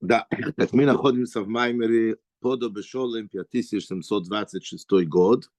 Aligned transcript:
Да, 0.00 0.26
так 0.56 0.72
мы 0.72 0.84
находимся 0.86 1.42
в 1.42 1.48
Маймере 1.48 2.18
под 2.40 2.62
Обешолем 2.62 3.28
5726 3.28 5.06
год. 5.06 5.50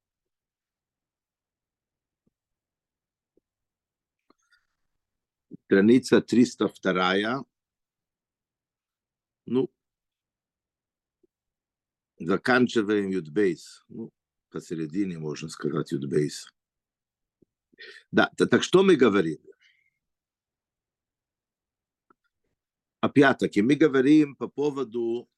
Страница 5.66 6.22
302. 6.22 7.44
Ну, 9.46 9.70
заканчиваем 12.18 13.10
Юдбейс. 13.10 13.84
Ну, 13.88 14.12
посередине, 14.50 15.20
можно 15.20 15.50
сказать, 15.50 15.92
Юдбейс. 15.92 16.48
Да, 18.12 18.32
так 18.36 18.64
что 18.64 18.84
мы 18.84 18.96
говорим? 18.96 19.38
Опять-таки, 23.02 23.62
мы 23.62 23.76
говорим 23.76 24.36
по 24.36 24.50
поводу 24.50 25.30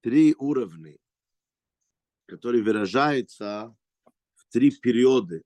три 0.00 0.34
уровня, 0.38 0.96
которые 2.26 2.62
выражаются 2.62 3.76
в 4.34 4.46
три 4.50 4.70
периода. 4.70 5.42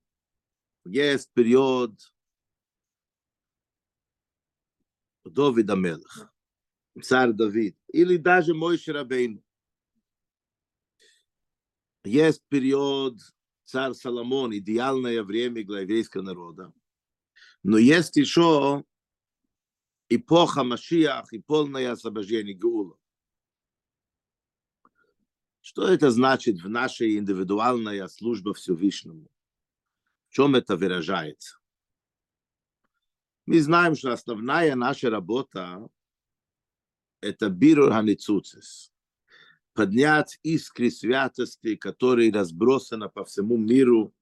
Есть 0.85 1.31
период 1.33 1.99
Давида 5.25 5.75
Мелах, 5.75 6.33
царь 7.01 7.33
Давид, 7.33 7.77
или 7.91 8.15
даже 8.15 8.53
мой 8.53 8.77
Шарабейн. 8.77 9.43
Есть 12.05 12.43
период 12.47 13.19
царь 13.65 13.93
Соломон, 13.93 14.55
идеальное 14.55 15.23
время 15.23 15.65
для 15.65 15.79
еврейского 15.79 16.21
народа. 16.21 16.73
Но 17.63 17.77
есть 17.77 18.15
еще 18.15 18.85
эпоха 20.11 20.63
Машиах 20.63 21.31
и 21.31 21.39
полное 21.39 21.91
освобождение 21.91 22.53
Гаула. 22.53 22.97
Что 25.61 25.87
это 25.87 26.11
значит 26.11 26.61
в 26.61 26.67
нашей 26.67 27.17
индивидуальной 27.17 28.09
службе 28.09 28.53
Всевышнему? 28.53 29.31
В 30.27 30.33
чем 30.33 30.55
это 30.55 30.75
выражается? 30.75 31.59
Мы 33.45 33.61
знаем, 33.61 33.95
что 33.95 34.11
основная 34.11 34.75
наша 34.75 35.09
работа– 35.09 35.87
это 37.21 37.49
бирур 37.49 37.91
ханицуцис. 37.91 38.91
Поднять 39.73 40.39
искры 40.43 40.91
святости, 40.91 41.77
которые 41.77 42.33
разбросаны 42.33 43.07
по 43.07 43.23
всему 43.23 43.55
миру. 43.55 44.13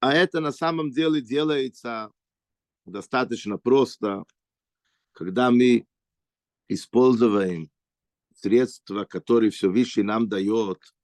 А 0.00 0.12
это 0.12 0.40
на 0.40 0.50
самом 0.50 0.90
деле 0.90 1.20
делается 1.20 2.12
достаточно 2.84 3.58
просто, 3.58 4.24
когда 5.12 5.50
мы 5.50 5.86
используем 6.68 7.70
средства, 8.34 9.04
которые 9.04 9.50
все 9.50 9.70
выше 9.70 10.02
нам 10.02 10.28
дает, 10.28 10.94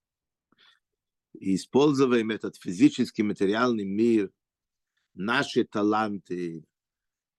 и 1.35 1.55
используем 1.55 2.31
этот 2.31 2.57
физический 2.57 3.23
материальный 3.23 3.85
мир, 3.85 4.33
наши 5.15 5.65
таланты, 5.65 6.65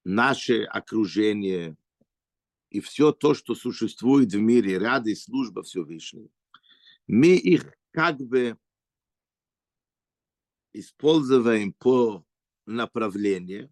наше 0.04 0.64
окружение 0.64 1.78
и 2.70 2.80
все 2.82 3.12
то, 3.12 3.34
что 3.34 3.56
существует 3.56 4.32
в 4.34 4.40
мире, 4.40 4.78
ряды 4.78 5.16
служба 5.16 5.64
Всевышней, 5.64 6.32
мы 7.08 7.36
их 7.36 7.74
как 7.92 8.18
бы 8.18 8.58
используем 10.72 11.74
по 11.74 12.24
направлению, 12.66 13.72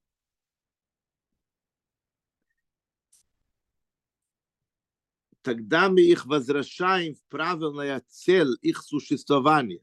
тогда 5.48 5.88
мы 5.88 6.02
их 6.02 6.26
возвращаем 6.26 7.16
в 7.16 7.24
правильная 7.30 8.04
цель 8.10 8.58
их 8.62 8.84
существования, 8.84 9.82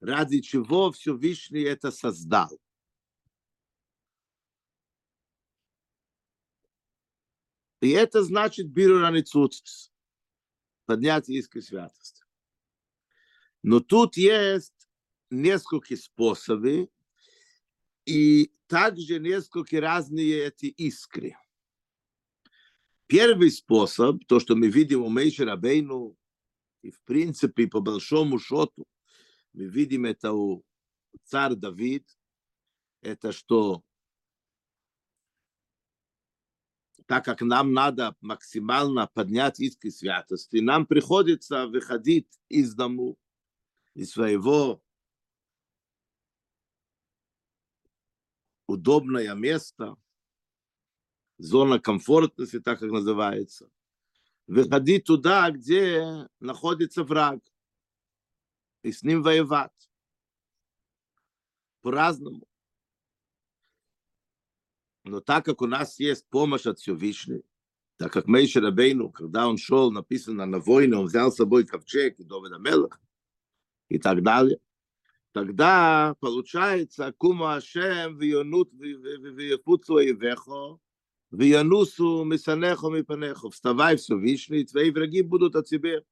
ради 0.00 0.40
чего 0.40 0.90
Всевышний 0.90 1.62
это 1.62 1.92
создал. 1.92 2.60
И 7.80 7.90
это 7.90 8.24
значит 8.24 8.68
бирураницуцис, 8.68 9.92
поднятие 10.84 11.38
искры 11.38 11.62
святости. 11.62 12.24
Но 13.62 13.78
тут 13.78 14.16
есть 14.16 14.88
несколько 15.30 15.96
способов, 15.96 16.88
и 18.04 18.52
также 18.66 19.20
несколько 19.20 19.80
разные 19.80 20.48
эти 20.48 20.66
искры. 20.66 21.36
Первый 23.16 23.52
способ, 23.52 24.24
то, 24.26 24.40
что 24.40 24.56
мы 24.56 24.66
видим 24.66 25.04
у 25.04 25.08
Мейши 25.08 25.44
Рабейну, 25.44 26.18
и 26.82 26.90
в 26.90 27.00
принципе 27.04 27.68
по 27.68 27.80
большому 27.80 28.40
счету, 28.40 28.88
мы 29.52 29.66
видим 29.66 30.04
это 30.04 30.32
у 30.32 30.64
царь 31.22 31.54
Давид, 31.54 32.04
это 33.02 33.30
что 33.30 33.84
так 37.06 37.24
как 37.24 37.42
нам 37.42 37.72
надо 37.72 38.16
максимально 38.20 39.06
поднять 39.06 39.60
искры 39.60 39.92
святости, 39.92 40.56
нам 40.56 40.84
приходится 40.84 41.68
выходить 41.68 42.26
из 42.48 42.74
дому, 42.74 43.16
из 43.94 44.10
своего 44.10 44.82
удобное 48.66 49.32
место, 49.36 49.96
зона 51.38 51.78
комфортности, 51.78 52.60
так 52.60 52.80
как 52.80 52.90
называется, 52.90 53.70
выходить 54.46 55.04
туда, 55.04 55.50
где 55.50 56.28
находится 56.40 57.04
враг, 57.04 57.40
и 58.82 58.92
с 58.92 59.02
ним 59.02 59.22
воевать. 59.22 59.90
По-разному. 61.80 62.46
Но 65.04 65.20
так 65.20 65.44
как 65.44 65.60
у 65.60 65.66
нас 65.66 65.98
есть 66.00 66.26
помощь 66.28 66.66
от 66.66 66.78
Всевышней, 66.78 67.44
так 67.96 68.12
как 68.12 68.26
Мейши 68.26 68.60
Рабейну, 68.60 69.10
когда 69.10 69.48
он 69.48 69.58
шел, 69.58 69.92
написано 69.92 70.46
на 70.46 70.60
войну, 70.60 71.00
он 71.00 71.06
взял 71.06 71.30
с 71.30 71.36
собой 71.36 71.66
ковчег 71.66 72.18
и 72.18 72.24
Доведа 72.24 72.58
Мелах 72.58 73.00
и 73.88 73.98
так 73.98 74.22
далее, 74.22 74.58
тогда 75.32 76.16
получается 76.20 77.12
Кума 77.12 77.56
Ашем 77.56 78.18
вионут 78.18 78.72
вияфуцу 78.72 79.98
Ивехо 79.98 80.78
Виянусу 81.34 82.24
мисанехо 82.24 82.90
мипанехо. 82.90 83.50
Вставай 83.50 83.96
все 83.96 84.16
вишни, 84.16 84.62
твои 84.62 84.90
враги 84.90 85.22
будут 85.22 85.56
от 85.56 85.66
тебя 85.66 86.02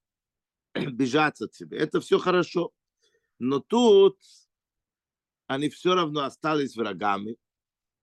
бежать 0.74 1.40
от 1.40 1.52
тебя. 1.52 1.78
Это 1.78 2.00
все 2.00 2.18
хорошо. 2.18 2.72
Но 3.38 3.60
тут 3.60 4.18
они 5.46 5.68
все 5.68 5.94
равно 5.94 6.24
остались 6.24 6.76
врагами, 6.76 7.36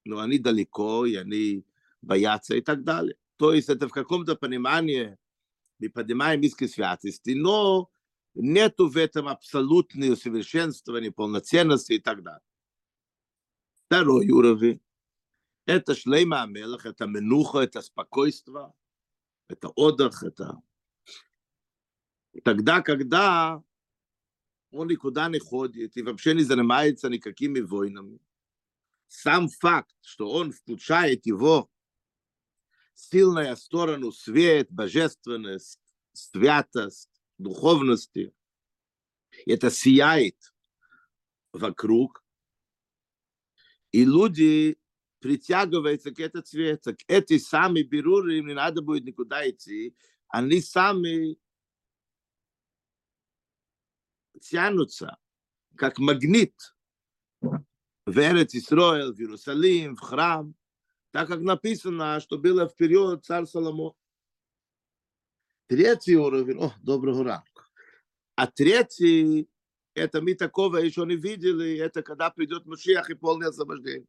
но 0.05 0.19
они 0.19 0.39
далеко, 0.39 1.05
и 1.05 1.15
они 1.15 1.65
боятся 2.01 2.55
и 2.55 2.61
так 2.61 2.83
далее. 2.83 3.15
То 3.37 3.53
есть 3.53 3.69
это 3.69 3.87
в 3.87 3.91
каком-то 3.91 4.35
понимании 4.35 5.17
мы 5.79 5.89
поднимаем 5.89 6.41
иски 6.41 6.67
святости, 6.67 7.31
но 7.31 7.89
нету 8.33 8.87
в 8.87 8.97
этом 8.97 9.27
абсолютного 9.27 10.15
совершенствования, 10.15 11.11
полноценности 11.11 11.93
и 11.93 11.99
так 11.99 12.23
далее. 12.23 12.41
Второй 13.85 14.29
уровень 14.29 14.81
это 15.69 15.93
шлейма 15.93 16.41
Амелах, 16.41 16.87
это 16.87 17.05
менуха, 17.05 17.59
это 17.59 17.81
спокойство, 17.83 18.73
это 19.47 19.69
отдых, 19.69 20.23
это... 20.23 20.59
Тогда, 22.43 22.81
когда 22.81 23.61
он 24.71 24.87
никуда 24.87 25.29
не 25.29 25.37
ходит 25.37 25.95
и 25.95 26.01
вообще 26.01 26.33
не 26.33 26.41
занимается 26.41 27.09
никакими 27.09 27.59
войнами, 27.59 28.19
сам 29.07 29.47
факт, 29.47 29.95
что 30.01 30.31
он 30.31 30.53
включает 30.53 31.27
его 31.27 31.69
сильная 32.95 33.55
сторону, 33.55 34.11
свет, 34.11 34.71
божественность, 34.71 35.79
святость, 36.13 37.21
духовности, 37.37 38.33
это 39.45 39.69
сияет 39.69 40.37
вокруг, 41.53 42.23
и 43.91 44.03
люди 44.03 44.79
притягивается 45.19 46.11
к 46.11 46.19
этому 46.19 46.43
цвету, 46.43 46.95
к 46.95 46.99
этой 47.07 47.39
самой 47.39 47.83
беруры, 47.83 48.37
им 48.37 48.47
не 48.47 48.53
надо 48.53 48.81
будет 48.81 49.03
никуда 49.03 49.49
идти, 49.49 49.95
они 50.27 50.61
сами 50.61 51.37
тянутся, 54.41 55.17
как 55.75 55.99
магнит 55.99 56.53
в 57.41 58.17
Эрет 58.17 58.55
Исроэл, 58.55 59.13
в 59.13 59.19
Иерусалим, 59.19 59.95
в 59.95 60.01
храм, 60.01 60.55
так 61.11 61.27
как 61.27 61.41
написано, 61.41 62.19
что 62.19 62.37
было 62.37 62.67
в 62.67 62.75
период 62.75 63.25
царь 63.25 63.45
Соломон. 63.45 63.93
Третий 65.67 66.15
уровень, 66.15 66.57
о, 66.57 66.73
доброго 66.81 67.23
ранку. 67.23 67.61
А 68.35 68.47
третий, 68.47 69.49
это 69.93 70.21
мы 70.21 70.33
такого 70.33 70.77
еще 70.77 71.05
не 71.05 71.15
видели, 71.15 71.77
это 71.77 72.01
когда 72.01 72.31
придет 72.31 72.65
Машиах 72.65 73.09
и 73.09 73.15
полное 73.15 73.49
освобождение. 73.49 74.07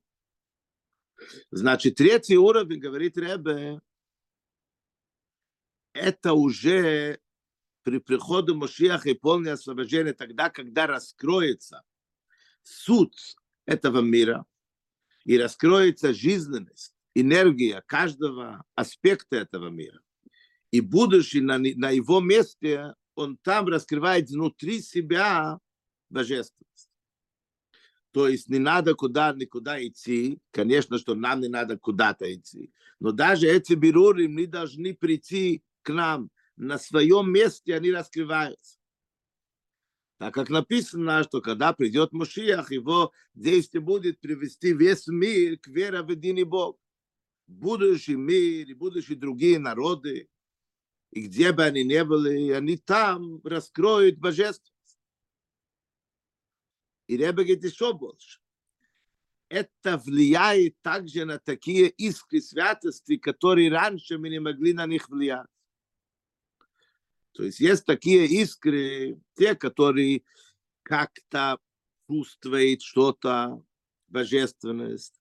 Значит, 1.50 1.96
третий 1.96 2.36
уровень, 2.36 2.80
говорит 2.80 3.16
Ребе, 3.16 3.80
это 5.92 6.32
уже 6.34 7.20
при 7.82 7.98
приходе 7.98 8.52
Мошиаха 8.52 9.10
и 9.10 9.14
полное 9.14 9.54
освобождение, 9.54 10.14
тогда, 10.14 10.50
когда 10.50 10.86
раскроется 10.86 11.82
суть 12.62 13.36
этого 13.66 14.00
мира 14.00 14.44
и 15.24 15.38
раскроется 15.38 16.14
жизненность, 16.14 16.94
энергия 17.14 17.82
каждого 17.86 18.64
аспекта 18.74 19.36
этого 19.36 19.68
мира. 19.68 20.00
И 20.70 20.80
будущий 20.80 21.40
на, 21.40 21.58
на 21.58 21.90
его 21.90 22.20
месте, 22.20 22.94
он 23.14 23.36
там 23.38 23.66
раскрывает 23.66 24.30
внутри 24.30 24.80
себя 24.80 25.58
божественность. 26.10 26.89
То 28.12 28.28
есть 28.28 28.48
не 28.48 28.58
надо 28.58 28.94
куда 28.94 29.32
никуда 29.32 29.84
идти. 29.84 30.40
Конечно, 30.50 30.98
что 30.98 31.14
нам 31.14 31.40
не 31.40 31.48
надо 31.48 31.78
куда-то 31.78 32.32
идти. 32.32 32.72
Но 32.98 33.12
даже 33.12 33.46
эти 33.46 33.74
беруры 33.74 34.26
не 34.26 34.46
должны 34.46 34.94
прийти 34.94 35.62
к 35.82 35.92
нам. 35.92 36.30
На 36.56 36.78
своем 36.78 37.32
месте 37.32 37.74
они 37.74 37.92
раскрываются. 37.92 38.78
Так 40.18 40.34
как 40.34 40.50
написано, 40.50 41.22
что 41.22 41.40
когда 41.40 41.72
придет 41.72 42.12
Мушиях, 42.12 42.72
его 42.72 43.12
действие 43.34 43.80
будет 43.80 44.20
привести 44.20 44.74
весь 44.74 45.06
мир 45.06 45.56
к 45.58 45.68
вере 45.68 46.02
в 46.02 46.10
единый 46.10 46.44
Бог. 46.44 46.78
Будущий 47.46 48.16
мир 48.16 48.68
и 48.68 48.74
будущие 48.74 49.16
другие 49.16 49.58
народы, 49.58 50.28
и 51.10 51.22
где 51.22 51.52
бы 51.52 51.64
они 51.64 51.84
ни 51.84 52.02
были, 52.02 52.50
они 52.50 52.76
там 52.76 53.40
раскроют 53.42 54.18
божественность. 54.18 54.74
И 57.10 57.16
Ребе 57.16 57.42
говорит 57.42 57.64
еще 57.64 57.92
больше. 57.92 58.38
Это 59.48 59.98
влияет 59.98 60.80
также 60.80 61.24
на 61.24 61.40
такие 61.40 61.88
искры 61.88 62.40
святости, 62.40 63.16
которые 63.16 63.68
раньше 63.68 64.16
мы 64.16 64.28
не 64.28 64.38
могли 64.38 64.74
на 64.74 64.86
них 64.86 65.08
влиять. 65.08 65.48
То 67.32 67.42
есть 67.42 67.58
есть 67.58 67.84
такие 67.84 68.26
искры, 68.26 69.20
те, 69.34 69.56
которые 69.56 70.22
как-то 70.82 71.58
чувствуют 72.08 72.80
что-то, 72.82 73.60
божественность. 74.06 75.20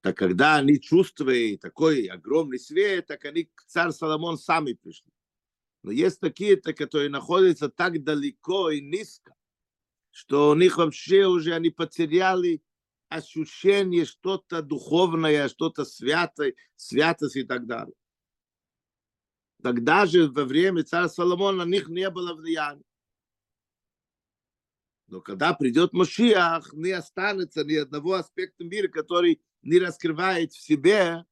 Так 0.00 0.16
когда 0.16 0.56
они 0.56 0.80
чувствуют 0.80 1.60
такой 1.60 2.06
огромный 2.06 2.58
свет, 2.58 3.08
так 3.08 3.22
они 3.26 3.50
к 3.54 3.64
царь 3.66 3.92
Соломон 3.92 4.38
сами 4.38 4.72
пришли. 4.72 5.12
Но 5.82 5.90
есть 5.90 6.20
такие, 6.20 6.56
которые 6.56 7.10
находятся 7.10 7.68
так 7.68 8.02
далеко 8.02 8.70
и 8.70 8.80
низко, 8.80 9.35
что 10.16 10.48
у 10.48 10.54
них 10.54 10.78
вообще 10.78 11.26
уже 11.26 11.52
они 11.52 11.68
потеряли 11.68 12.62
ощущение 13.10 14.06
что-то 14.06 14.62
духовное, 14.62 15.50
что-то 15.50 15.84
святое, 15.84 16.54
святость 16.74 17.36
и 17.36 17.42
так 17.42 17.66
далее. 17.66 17.94
Тогда 19.62 20.06
же 20.06 20.28
во 20.28 20.44
время 20.44 20.84
царя 20.84 21.10
Соломона 21.10 21.66
на 21.66 21.70
них 21.70 21.88
не 21.88 22.08
было 22.08 22.32
влияния. 22.32 22.82
Но 25.08 25.20
когда 25.20 25.52
придет 25.52 25.92
Машиах, 25.92 26.72
не 26.72 26.92
останется 26.92 27.62
ни 27.62 27.74
одного 27.74 28.14
аспекта 28.14 28.64
мира, 28.64 28.88
который 28.88 29.42
не 29.60 29.78
раскрывает 29.78 30.54
в 30.54 30.58
себе, 30.58 31.26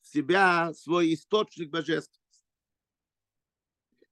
в 0.00 0.06
себя 0.06 0.72
свой 0.74 1.12
источник 1.12 1.70
божественности. 1.70 2.44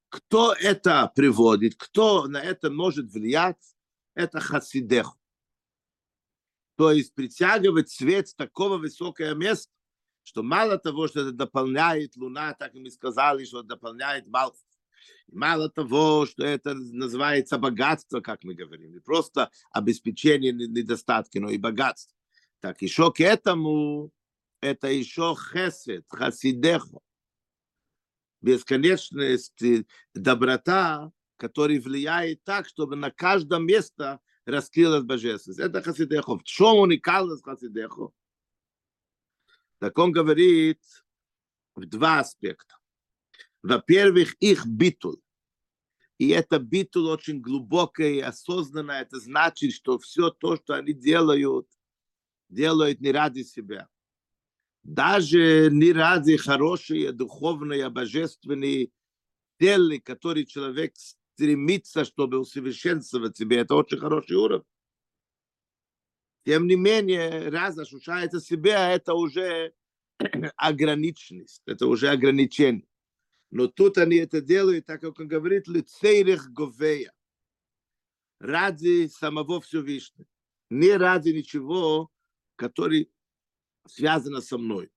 Кто 0.08 0.52
это 0.52 1.12
приводит, 1.14 1.76
кто 1.76 2.26
на 2.26 2.42
это 2.42 2.72
может 2.72 3.12
влиять, 3.12 3.75
это 4.16 4.40
хасидех. 4.40 5.16
То 6.76 6.90
есть 6.90 7.14
притягивать 7.14 7.90
свет 7.90 8.28
с 8.28 8.34
такого 8.34 8.78
высокого 8.78 9.34
места, 9.34 9.72
что 10.24 10.42
мало 10.42 10.78
того, 10.78 11.06
что 11.06 11.20
это 11.20 11.32
дополняет 11.32 12.16
Луна, 12.16 12.52
так 12.54 12.74
и 12.74 12.80
мы 12.80 12.90
сказали, 12.90 13.44
что 13.44 13.62
дополняет 13.62 14.26
Малхус. 14.26 14.60
Мало 15.28 15.70
того, 15.70 16.26
что 16.26 16.44
это 16.44 16.74
называется 16.74 17.58
богатство, 17.58 18.20
как 18.20 18.42
мы 18.42 18.54
говорим, 18.54 18.92
не 18.92 19.00
просто 19.00 19.50
обеспечение 19.70 20.52
недостатки, 20.52 21.38
но 21.38 21.50
и 21.50 21.58
богатство. 21.58 22.16
Так 22.60 22.82
еще 22.82 23.12
к 23.12 23.20
этому 23.20 24.10
это 24.60 24.88
еще 24.88 25.36
хесед, 25.36 26.04
хасидехо. 26.08 26.98
Бесконечность, 28.40 29.62
доброта, 30.14 31.10
который 31.36 31.78
влияет 31.78 32.42
так, 32.44 32.66
чтобы 32.66 32.96
на 32.96 33.10
каждом 33.10 33.66
месте 33.66 34.18
раскрылась 34.44 35.02
божественность. 35.02 35.60
Это 35.60 35.82
Хасидехо. 35.82 36.38
В 36.38 36.44
чем 36.44 36.78
уникальность 36.78 37.44
Хасидехо? 37.44 38.10
Так 39.78 39.98
он 39.98 40.12
говорит 40.12 40.80
в 41.74 41.84
два 41.86 42.20
аспекта. 42.20 42.76
Во-первых, 43.62 44.34
их 44.40 44.64
битул. 44.64 45.20
И 46.18 46.28
это 46.28 46.58
битул 46.58 47.08
очень 47.08 47.40
глубокое 47.40 48.12
и 48.12 48.20
осознанное. 48.20 49.02
Это 49.02 49.18
значит, 49.18 49.72
что 49.72 49.98
все 49.98 50.30
то, 50.30 50.56
что 50.56 50.74
они 50.74 50.94
делают, 50.94 51.68
делают 52.48 53.00
не 53.00 53.12
ради 53.12 53.42
себя. 53.42 53.88
Даже 54.82 55.68
не 55.70 55.92
ради 55.92 56.36
хорошие, 56.36 57.12
духовные, 57.12 57.90
божественные 57.90 58.90
цели, 59.58 59.98
которые 59.98 60.46
человек 60.46 60.94
стремится, 61.36 62.06
чтобы 62.06 62.38
усовершенствовать 62.38 63.36
себя. 63.36 63.60
Это 63.60 63.74
очень 63.74 63.98
хороший 63.98 64.36
уровень. 64.36 64.64
Тем 66.46 66.66
не 66.66 66.76
менее, 66.76 67.50
раз 67.50 67.76
ощущается 67.76 68.40
себя, 68.40 68.90
это 68.92 69.12
уже 69.12 69.74
ограниченность, 70.56 71.62
это 71.66 71.86
уже 71.88 72.08
ограничение. 72.08 72.88
Но 73.50 73.68
тут 73.68 73.98
они 73.98 74.16
это 74.16 74.40
делают, 74.40 74.86
так 74.86 75.02
как 75.02 75.20
он 75.20 75.28
говорит, 75.28 75.68
лицейрих 75.68 76.50
говея. 76.52 77.12
Ради 78.38 79.08
самого 79.08 79.60
Всевышнего. 79.60 80.26
Не 80.70 80.96
ради 80.96 81.30
ничего, 81.30 82.10
который 82.56 83.10
связано 83.86 84.40
со 84.40 84.56
мной. 84.56 84.90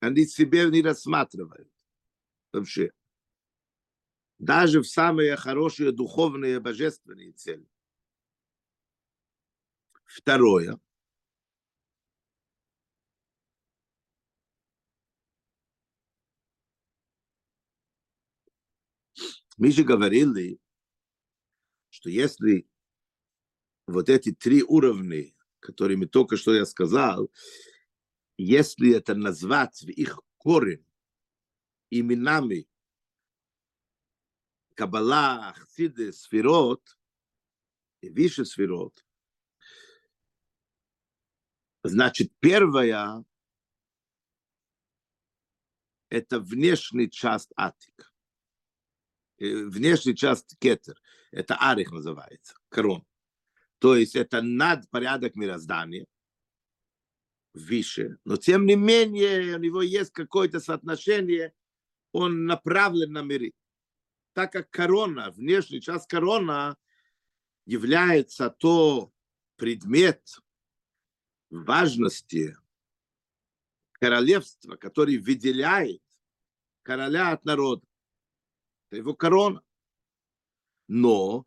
Они 0.00 0.26
себе 0.26 0.68
не 0.68 0.82
рассматривают 0.82 1.70
вообще 2.52 2.92
даже 4.38 4.80
в 4.80 4.88
самые 4.88 5.36
хорошие 5.36 5.92
духовные 5.92 6.60
божественные 6.60 7.32
цели. 7.32 7.66
Второе. 10.06 10.78
Мы 19.56 19.72
же 19.72 19.82
говорили, 19.82 20.58
что 21.90 22.10
если 22.10 22.64
вот 23.88 24.08
эти 24.08 24.32
три 24.32 24.62
уровня, 24.62 25.32
которые 25.60 26.06
только 26.06 26.36
что 26.36 26.54
я 26.54 26.66
сказал, 26.66 27.30
если 28.36 28.94
это 28.94 29.14
назвать 29.14 29.82
в 29.82 29.88
их 29.88 30.20
корень 30.36 30.84
именами 31.90 32.66
Каббала, 34.78 35.54
Хсиды, 35.54 36.12
Сферот, 36.12 36.96
и 38.00 38.10
выше 38.10 38.44
Сферот, 38.44 39.04
значит, 41.82 42.32
первая– 42.38 43.24
это 46.10 46.38
внешний 46.38 47.10
часть 47.10 47.50
Атик. 47.56 48.14
Внешний 49.40 50.14
часть 50.14 50.56
Кетер. 50.60 50.96
Это 51.32 51.56
Арих 51.56 51.90
называется, 51.90 52.54
корон. 52.68 53.04
То 53.80 53.96
есть 53.96 54.14
это 54.14 54.42
над 54.42 54.88
порядок 54.90 55.34
мироздания, 55.34 56.06
выше. 57.52 58.18
Но 58.24 58.36
тем 58.36 58.64
не 58.64 58.76
менее 58.76 59.56
у 59.56 59.58
него 59.58 59.82
есть 59.82 60.12
какое-то 60.12 60.60
соотношение, 60.60 61.52
он 62.12 62.44
направлен 62.46 63.10
на 63.10 63.22
миры 63.22 63.54
так 64.38 64.52
как 64.52 64.70
корона, 64.70 65.32
внешний 65.32 65.80
часть 65.80 66.06
корона 66.06 66.76
является 67.66 68.50
то 68.50 69.12
предмет 69.56 70.22
важности 71.50 72.56
королевства, 73.90 74.76
который 74.76 75.18
выделяет 75.18 76.04
короля 76.84 77.32
от 77.32 77.44
народа. 77.44 77.84
Это 78.86 78.98
его 78.98 79.12
корона. 79.12 79.60
Но 80.86 81.44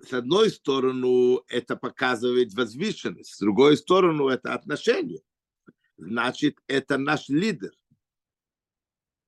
с 0.00 0.12
одной 0.12 0.50
стороны, 0.50 1.42
это 1.46 1.76
показывает 1.76 2.52
возвышенность, 2.54 3.34
с 3.34 3.38
другой 3.38 3.76
стороны, 3.76 4.32
это 4.32 4.52
отношение. 4.52 5.22
Значит, 5.96 6.58
это 6.66 6.98
наш 6.98 7.28
лидер 7.28 7.70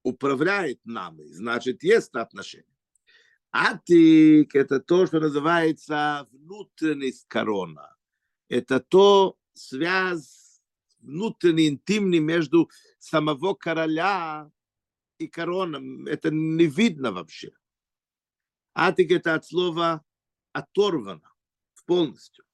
управляет 0.07 0.79
нами, 0.85 1.25
значит, 1.25 1.83
есть 1.83 2.15
отношение. 2.15 2.77
Атик– 3.51 4.55
это 4.55 4.79
то, 4.79 5.07
что 5.07 5.19
называется 5.19 6.29
внутренность 6.31 7.27
корона. 7.27 7.97
Это 8.49 8.79
то 8.79 9.37
связь 9.55 10.61
внутренний, 11.01 11.69
интимный 11.69 12.21
между 12.21 12.71
самого 12.99 13.55
короля 13.55 14.51
и 15.19 15.27
короном. 15.27 16.07
Это 16.07 16.31
не 16.31 16.67
видно 16.67 17.11
вообще. 17.11 17.51
Атик 18.75 19.11
это 19.11 19.35
от 19.35 19.45
слова 19.45 20.05
оторвано 20.53 21.33
полностью. 21.87 22.45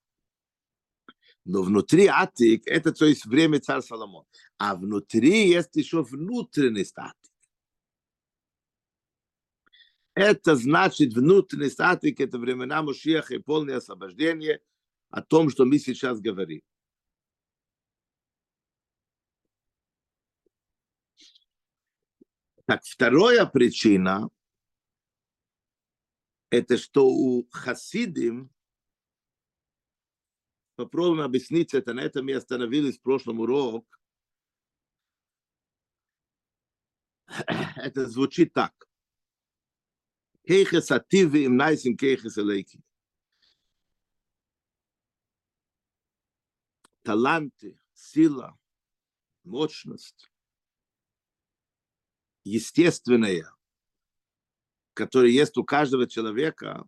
Но 1.44 1.62
внутри 1.62 2.06
Атик, 2.06 2.66
это 2.66 2.92
то 2.92 3.04
есть 3.04 3.26
время 3.26 3.60
царя 3.60 3.82
Соломон. 3.82 4.24
А 4.58 4.76
внутри 4.76 5.48
есть 5.48 5.74
еще 5.74 6.02
внутренний 6.02 6.84
статик. 6.84 7.31
Это 10.14 10.56
значит 10.56 11.14
внутренний 11.14 11.70
статик, 11.70 12.20
это 12.20 12.38
времена 12.38 12.82
Мушеха 12.82 13.34
и 13.34 13.38
полное 13.38 13.78
освобождение 13.78 14.60
о 15.08 15.22
том, 15.22 15.48
что 15.48 15.64
мы 15.64 15.78
сейчас 15.78 16.20
говорим. 16.20 16.62
Так, 22.66 22.84
вторая 22.84 23.46
причина, 23.46 24.28
это 26.50 26.76
что 26.76 27.08
у 27.08 27.48
хасидим 27.50 28.50
попробуем 30.76 31.22
объяснить 31.22 31.74
это. 31.74 31.94
На 31.94 32.00
этом 32.00 32.26
мы 32.26 32.34
остановились 32.34 32.98
в 32.98 33.02
прошлом 33.02 33.40
урок. 33.40 34.00
Это 37.76 38.06
звучит 38.06 38.52
так. 38.52 38.91
Кейхес 40.46 40.90
ативи 40.90 41.44
им 41.44 41.56
найсим 41.56 41.96
кейхес 41.96 42.36
элейки. 42.38 42.82
Таланты, 47.02 47.78
сила, 47.94 48.58
мощность, 49.44 50.30
естественные, 52.44 53.48
которые 54.94 55.34
есть 55.34 55.56
у 55.56 55.64
каждого 55.64 56.08
человека, 56.08 56.86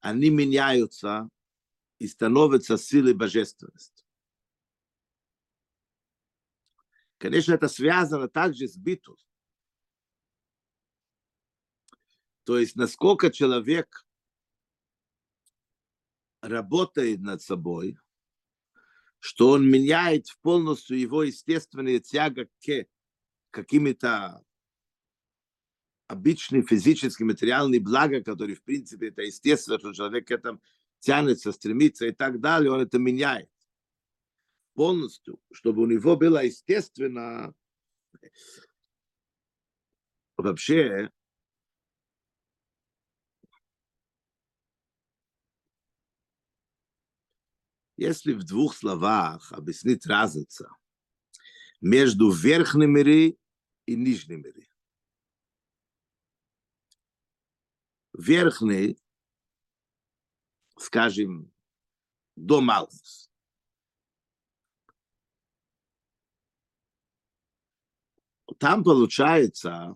они 0.00 0.30
меняются 0.30 1.28
и 1.98 2.06
становится 2.08 2.76
силой 2.78 3.14
божественности. 3.14 4.04
Конечно, 7.18 7.52
это 7.52 7.68
связано 7.68 8.28
также 8.28 8.66
с 8.66 8.76
битвой. 8.76 9.18
То 12.44 12.58
есть, 12.58 12.76
насколько 12.76 13.30
человек 13.30 14.06
работает 16.40 17.20
над 17.20 17.42
собой, 17.42 17.98
что 19.18 19.50
он 19.50 19.68
меняет 19.68 20.26
полностью 20.40 20.98
его 20.98 21.22
естественные 21.22 22.00
тяга 22.00 22.46
к 22.46 22.86
какими-то 23.50 24.42
обычные 26.06 26.62
физические, 26.62 27.26
материальные 27.26 27.80
блага, 27.80 28.22
которые, 28.22 28.56
в 28.56 28.62
принципе, 28.62 29.08
это 29.08 29.22
естественно, 29.22 29.78
что 29.78 29.92
человек 29.92 30.28
к 30.28 30.30
этому 30.30 30.60
тянется, 30.98 31.52
стремится 31.52 32.06
и 32.06 32.12
так 32.12 32.40
далее, 32.40 32.72
он 32.72 32.80
это 32.80 32.98
меняет 32.98 33.50
полностью, 34.74 35.40
чтобы 35.52 35.82
у 35.82 35.86
него 35.86 36.16
было 36.16 36.44
естественно 36.44 37.54
вообще 40.36 41.10
если 48.00 48.32
в 48.32 48.44
двух 48.44 48.74
словах 48.74 49.52
объяснить 49.52 50.06
разницу 50.06 50.66
между 51.80 52.30
верхним 52.30 52.94
мире 52.94 53.36
и 53.86 53.94
нижним 53.94 54.42
мире. 54.42 54.66
Верхний 58.14 58.98
скажем, 60.78 61.52
до 62.36 62.62
Малхус. 62.62 63.30
Там 68.58 68.82
получается, 68.82 69.94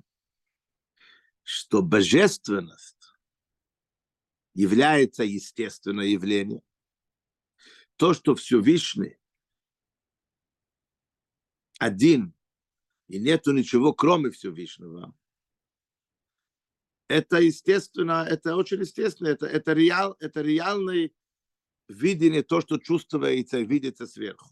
что 1.42 1.80
божественность 1.82 3.14
является 4.54 5.24
естественное 5.24 6.06
явление. 6.06 6.62
То, 7.96 8.12
что 8.14 8.34
Всевышний 8.34 9.18
один, 11.78 12.34
и 13.08 13.18
нету 13.18 13.52
ничего, 13.52 13.92
кроме 13.92 14.30
Всевышнего, 14.30 15.14
это 17.08 17.38
естественно, 17.38 18.26
это 18.28 18.56
очень 18.56 18.80
естественно, 18.80 19.28
это, 19.28 19.46
это, 19.46 19.72
реал, 19.74 20.16
это 20.20 20.40
реальное 20.40 21.10
видение, 21.88 22.42
то, 22.42 22.60
что 22.60 22.78
чувствуется 22.78 23.58
и 23.58 23.66
видится 23.66 24.06
сверху. 24.06 24.50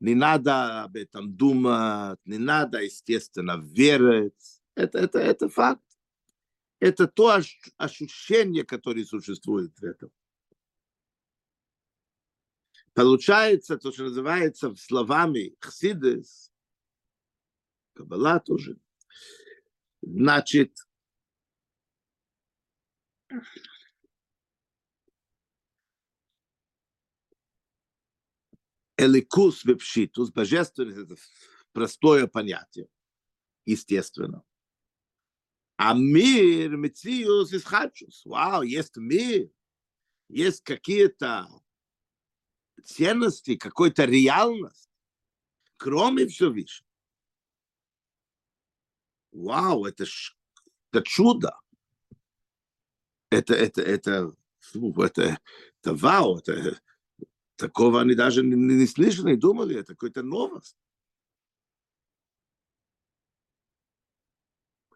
Не 0.00 0.14
надо 0.14 0.84
об 0.84 0.94
этом 0.94 1.34
думать, 1.34 2.20
не 2.24 2.38
надо, 2.38 2.82
естественно, 2.82 3.58
верить. 3.60 4.62
Это, 4.76 4.98
это, 4.98 5.18
это 5.18 5.48
факт. 5.48 5.82
Это 6.78 7.08
то 7.08 7.40
ощущение, 7.76 8.64
которое 8.64 9.04
существует 9.04 9.76
в 9.80 9.82
этом. 9.82 10.12
Получается 12.98 13.78
то, 13.78 13.92
что 13.92 14.02
называется 14.02 14.74
словами 14.74 15.54
хсидес, 15.60 16.52
каббала 17.94 18.40
тоже– 18.40 18.76
Значит, 20.02 20.76
эликус 28.96 29.64
вепшитус, 29.64 30.32
божественность, 30.32 30.98
это 30.98 31.14
простое 31.70 32.26
понятие, 32.26 32.88
естественно. 33.64 34.42
А 35.76 35.94
мир, 35.94 36.76
мециус, 36.76 37.52
исхачус. 37.52 38.24
Вау, 38.24 38.62
есть 38.62 38.96
мир, 38.96 39.52
есть 40.28 40.64
какие-то 40.64 41.46
ценности, 42.84 43.56
какой-то 43.56 44.04
реальность, 44.04 44.90
кроме 45.76 46.26
Всевышнего. 46.26 46.88
вау, 49.32 49.84
это, 49.84 50.04
ж, 50.04 50.36
это 50.90 51.02
чудо. 51.02 51.58
Это, 53.30 53.54
это, 53.54 53.82
это, 53.82 54.32
фу, 54.58 54.92
это, 55.02 55.38
это 55.82 55.94
вау, 55.94 56.38
это, 56.38 56.80
такого 57.56 58.00
они 58.00 58.14
даже 58.14 58.42
не, 58.42 58.54
не 58.54 58.86
слышали, 58.86 59.32
не 59.32 59.36
думали, 59.36 59.76
это 59.76 59.94
какая-то 59.94 60.22
новость. 60.22 60.76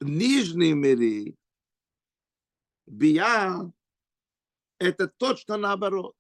Нижние 0.01 0.75
миры, 0.75 1.37
бия, 2.87 3.71
это 4.79 5.09
точно 5.09 5.57
наоборот. 5.57 6.17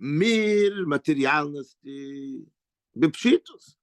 Мир 0.00 0.86
материальности, 0.86 2.50
бепшитус. 2.94 3.76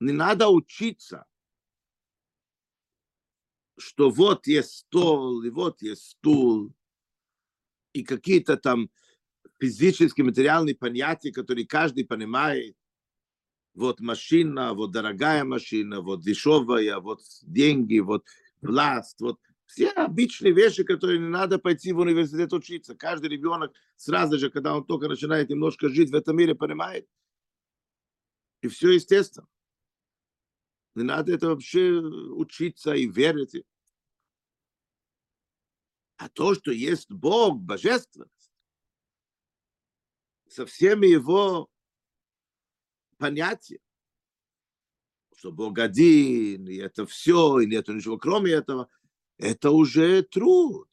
Не 0.00 0.10
надо 0.10 0.48
учиться, 0.48 1.24
что 3.78 4.10
вот 4.10 4.48
есть 4.48 4.72
стол, 4.72 5.44
и 5.44 5.50
вот 5.50 5.82
есть 5.82 6.02
стул, 6.02 6.74
и 7.92 8.02
какие-то 8.02 8.56
там 8.56 8.90
физические, 9.60 10.24
материальные 10.24 10.74
понятия, 10.74 11.30
которые 11.30 11.64
каждый 11.64 12.04
понимает. 12.04 12.76
Вот 13.72 14.00
машина, 14.00 14.74
вот 14.74 14.90
дорогая 14.90 15.44
машина, 15.44 16.00
вот 16.00 16.22
дешевая, 16.22 16.98
вот 16.98 17.20
деньги, 17.42 18.00
вот 18.00 18.26
власть, 18.62 19.20
вот 19.20 19.38
все 19.66 19.90
обычные 19.90 20.52
вещи, 20.52 20.84
которые 20.84 21.18
не 21.18 21.28
надо 21.28 21.58
пойти 21.58 21.92
в 21.92 21.98
университет 21.98 22.52
учиться. 22.52 22.94
Каждый 22.94 23.30
ребенок 23.30 23.74
сразу 23.96 24.38
же, 24.38 24.50
когда 24.50 24.76
он 24.76 24.84
только 24.84 25.08
начинает 25.08 25.48
немножко 25.48 25.88
жить 25.88 26.10
в 26.10 26.14
этом 26.14 26.36
мире, 26.36 26.54
понимает. 26.54 27.08
И 28.62 28.68
все 28.68 28.90
естественно. 28.90 29.48
Не 30.94 31.02
надо 31.02 31.32
это 31.32 31.48
вообще 31.48 31.90
учиться 32.00 32.94
и 32.94 33.06
верить. 33.06 33.64
А 36.16 36.28
то, 36.28 36.54
что 36.54 36.70
есть 36.70 37.10
Бог, 37.10 37.58
божественность, 37.58 38.52
со 40.48 40.64
всеми 40.66 41.06
его 41.06 41.68
понятиями, 43.18 43.82
что 45.36 45.50
Бог 45.50 45.78
один, 45.78 46.68
и 46.68 46.76
это 46.76 47.06
все, 47.06 47.58
и 47.58 47.66
нет 47.66 47.88
ничего 47.88 48.16
кроме 48.16 48.52
этого, 48.52 48.88
это 49.38 49.70
уже 49.70 50.22
труд. 50.22 50.88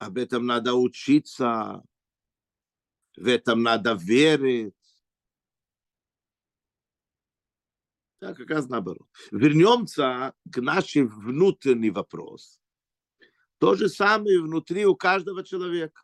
об 0.00 0.16
этом 0.16 0.46
надо 0.46 0.74
учиться, 0.74 1.84
в 3.16 3.26
этом 3.26 3.62
надо 3.62 3.92
верить. 3.92 4.74
Так, 8.18 8.38
как 8.38 8.50
раз 8.50 8.68
наоборот. 8.68 9.06
Вернемся 9.30 10.34
к 10.50 10.60
нашей 10.60 11.04
внутренний 11.06 11.90
вопрос. 11.90 12.60
То 13.58 13.74
же 13.74 13.90
самое 13.90 14.40
внутри 14.40 14.86
у 14.86 14.96
каждого 14.96 15.44
человека. 15.44 16.02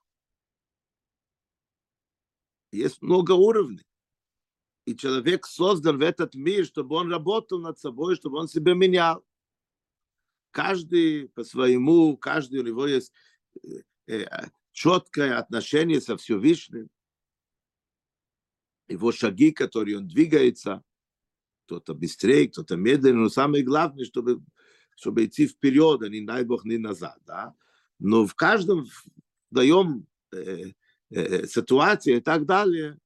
Есть 2.71 3.01
много 3.01 3.33
уровней. 3.33 3.87
И 4.85 4.95
человек 4.95 5.47
создан 5.47 5.97
в 5.99 6.03
этот 6.03 6.35
мир, 6.35 6.67
чтобы 6.67 6.97
он 6.97 7.11
работал 7.11 7.61
над 7.61 7.79
собой, 7.79 8.17
чтобы 8.17 8.39
он 8.39 8.49
себя 8.49 8.75
менял. 8.75 9.26
Каждый 10.57 11.29
по 11.29 11.45
своему, 11.45 12.17
каждый 12.17 12.61
у 12.61 12.63
него 12.63 12.87
есть 12.87 13.13
четкое 14.73 15.37
отношение 15.39 16.01
со 16.01 16.17
Всевышним. 16.17 16.89
Его 18.89 19.13
шаги, 19.13 19.51
которые 19.51 19.99
он 19.99 20.09
двигается, 20.09 20.83
кто-то 21.67 21.93
быстрее, 21.93 22.49
кто-то 22.49 22.77
медленнее, 22.77 23.25
но 23.25 23.29
самое 23.29 23.63
главное, 23.63 24.07
чтобы, 24.07 24.43
чтобы 24.97 25.27
идти 25.27 25.47
вперед, 25.47 26.01
а 26.01 26.09
не, 26.09 26.23
дай 26.25 26.43
Бог, 26.43 26.65
не 26.65 26.79
назад. 26.79 27.19
Да? 27.27 27.55
Но 27.99 28.27
в 28.27 28.35
каждом 28.35 28.87
даем 29.51 30.07
э, 30.33 30.73
э, 31.11 31.47
ситуации 31.49 32.17
и 32.17 32.21
так 32.21 32.47
далее, 32.47 32.99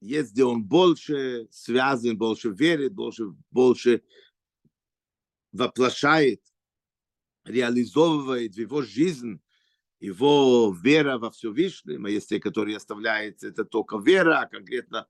есть 0.00 0.32
где 0.32 0.44
он 0.44 0.64
больше 0.64 1.46
связан, 1.50 2.16
больше 2.16 2.48
верит, 2.48 2.94
больше, 2.94 3.34
больше 3.50 4.02
воплощает, 5.54 6.42
реализовывает 7.44 8.54
в 8.54 8.58
его 8.58 8.82
жизнь 8.82 9.40
его 10.00 10.76
вера 10.82 11.18
во 11.18 11.30
Всевышнем, 11.30 12.04
а 12.04 12.10
есть 12.10 12.28
те, 12.28 12.40
которые 12.40 12.76
оставляются, 12.76 13.48
это 13.48 13.64
только 13.64 13.98
вера, 13.98 14.40
а 14.40 14.46
конкретно, 14.46 15.06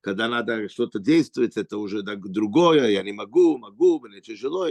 когда 0.00 0.28
надо 0.28 0.68
что-то 0.68 0.98
действовать, 0.98 1.56
это 1.56 1.78
уже 1.78 2.02
другое, 2.02 2.90
я 2.90 3.02
не 3.02 3.12
могу, 3.12 3.56
могу, 3.56 4.00
мне 4.00 4.20
тяжело, 4.20 4.68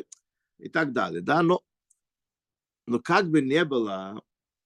и 0.60 0.70
так 0.70 0.94
далее, 0.94 1.22
да, 1.22 1.42
но, 1.42 1.64
но 2.86 3.00
как 3.00 3.30
бы 3.30 3.42
не 3.42 3.66
было, 3.66 4.22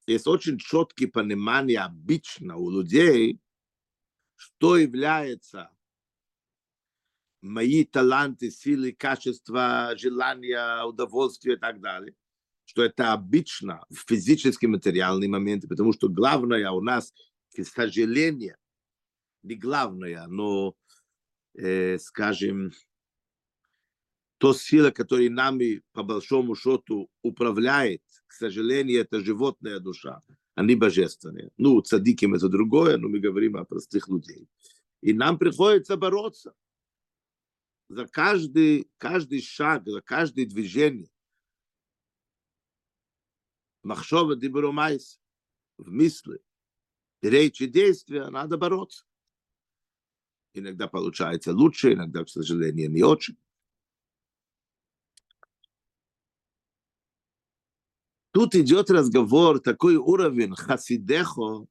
есть 0.07 0.27
очень 0.27 0.57
четкие 0.57 1.09
понимания 1.09 1.79
обычно 1.79 2.57
у 2.57 2.69
людей, 2.69 3.39
что 4.35 4.77
является 4.77 5.69
мои 7.41 7.83
таланты, 7.83 8.51
силы, 8.51 8.91
качества, 8.91 9.93
желания, 9.97 10.83
удовольствия 10.83 11.53
и 11.53 11.57
так 11.57 11.79
далее, 11.81 12.15
что 12.65 12.83
это 12.83 13.13
обычно 13.13 13.85
в 13.89 14.07
физические 14.07 14.69
материальные 14.69 15.29
моменты, 15.29 15.67
потому 15.67 15.93
что 15.93 16.09
главное 16.09 16.69
у 16.71 16.81
нас, 16.81 17.13
к 17.55 17.63
сожалению, 17.63 18.57
не 19.43 19.55
главное, 19.55 20.27
но, 20.27 20.75
э, 21.53 21.97
скажем, 21.99 22.71
то 24.37 24.53
сила, 24.53 24.91
которая 24.91 25.29
нами 25.29 25.81
по 25.93 26.03
большому 26.03 26.55
счету 26.55 27.09
управляет, 27.21 28.03
к 28.27 28.33
сожалению, 28.33 29.01
это 29.01 29.19
животная 29.21 29.79
душа 29.79 30.21
они 30.57 30.75
божественные. 30.75 31.51
Ну, 31.57 31.81
цадиким 31.81 32.33
это 32.33 32.49
другое, 32.49 32.97
но 32.97 33.07
мы 33.07 33.19
говорим 33.19 33.57
о 33.57 33.63
простых 33.63 34.07
людей. 34.07 34.49
И 35.01 35.13
нам 35.13 35.37
приходится 35.37 35.97
бороться 35.97 36.53
за 37.89 38.07
каждый, 38.07 38.89
каждый 38.97 39.41
шаг, 39.41 39.87
за 39.87 40.01
каждое 40.01 40.45
движение. 40.45 41.09
Махшова 43.83 44.35
дибрумайс 44.35 45.19
в 45.77 45.89
мысли, 45.89 46.39
речи, 47.21 47.67
действия, 47.67 48.29
надо 48.29 48.57
бороться. 48.57 49.05
Иногда 50.53 50.87
получается 50.87 51.53
лучше, 51.53 51.93
иногда, 51.93 52.25
к 52.25 52.29
сожалению, 52.29 52.91
не 52.91 53.03
очень. 53.03 53.37
Тут 58.31 58.55
идет 58.55 58.91
разговор, 58.91 59.59
такой 59.59 59.95
уровень 59.95 60.53
хасидехо, 60.55 61.67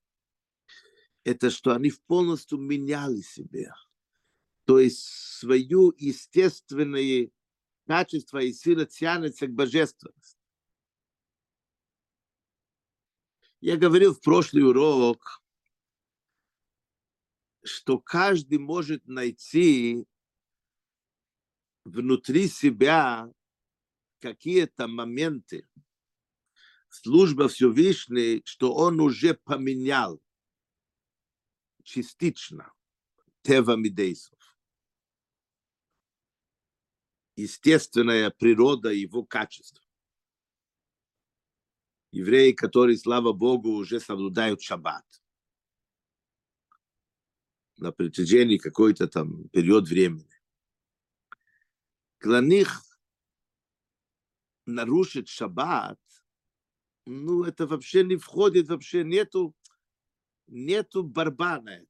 это 1.25 1.51
что 1.51 1.73
они 1.73 1.93
полностью 2.07 2.59
меняли 2.59 3.21
себя. 3.21 3.75
То 4.67 4.81
есть 4.81 4.99
свою 4.99 5.95
естественные 5.97 7.31
качества 7.87 8.39
и 8.39 8.53
силы 8.53 8.87
тянутся 8.87 9.47
к 9.47 9.53
божественности. 9.53 10.37
Я 13.61 13.77
говорил 13.77 14.13
в 14.13 14.21
прошлый 14.21 14.65
урок, 14.65 15.41
что 17.63 17.99
каждый 18.01 18.59
может 18.59 19.07
найти 19.07 20.05
внутри 21.85 22.49
себя 22.49 23.33
какие-то 24.19 24.89
моменты, 24.89 25.69
служба 26.89 27.47
Всевышней, 27.49 28.43
что 28.45 28.75
он 28.75 29.01
уже 29.01 29.35
поменял 29.35 30.21
частично 31.85 32.73
Тева 33.43 33.77
Мидейсов. 33.77 34.36
Естественная 37.37 38.31
природа 38.31 38.91
его 38.91 39.25
качества. 39.25 39.85
Евреи, 42.13 42.53
которые, 42.53 42.97
слава 42.97 43.33
Богу, 43.33 43.73
уже 43.73 44.01
соблюдают 44.01 44.63
шаббат 44.63 45.05
на 47.77 47.93
протяжении 47.93 48.57
какой-то 48.57 49.07
там 49.07 49.49
период 49.51 49.89
времени. 49.89 50.31
Для 52.21 52.41
них 52.41 52.83
нарушить 54.65 55.29
шаббат 55.29 56.01
ну, 57.07 57.45
это 57.45 57.67
вообще 57.67 58.03
не 58.03 58.17
входит, 58.17 58.69
вообще 58.69 59.05
нету, 59.05 59.55
нету 60.49 61.05
борьба 61.05 61.61
на 61.61 61.77
это. 61.77 61.87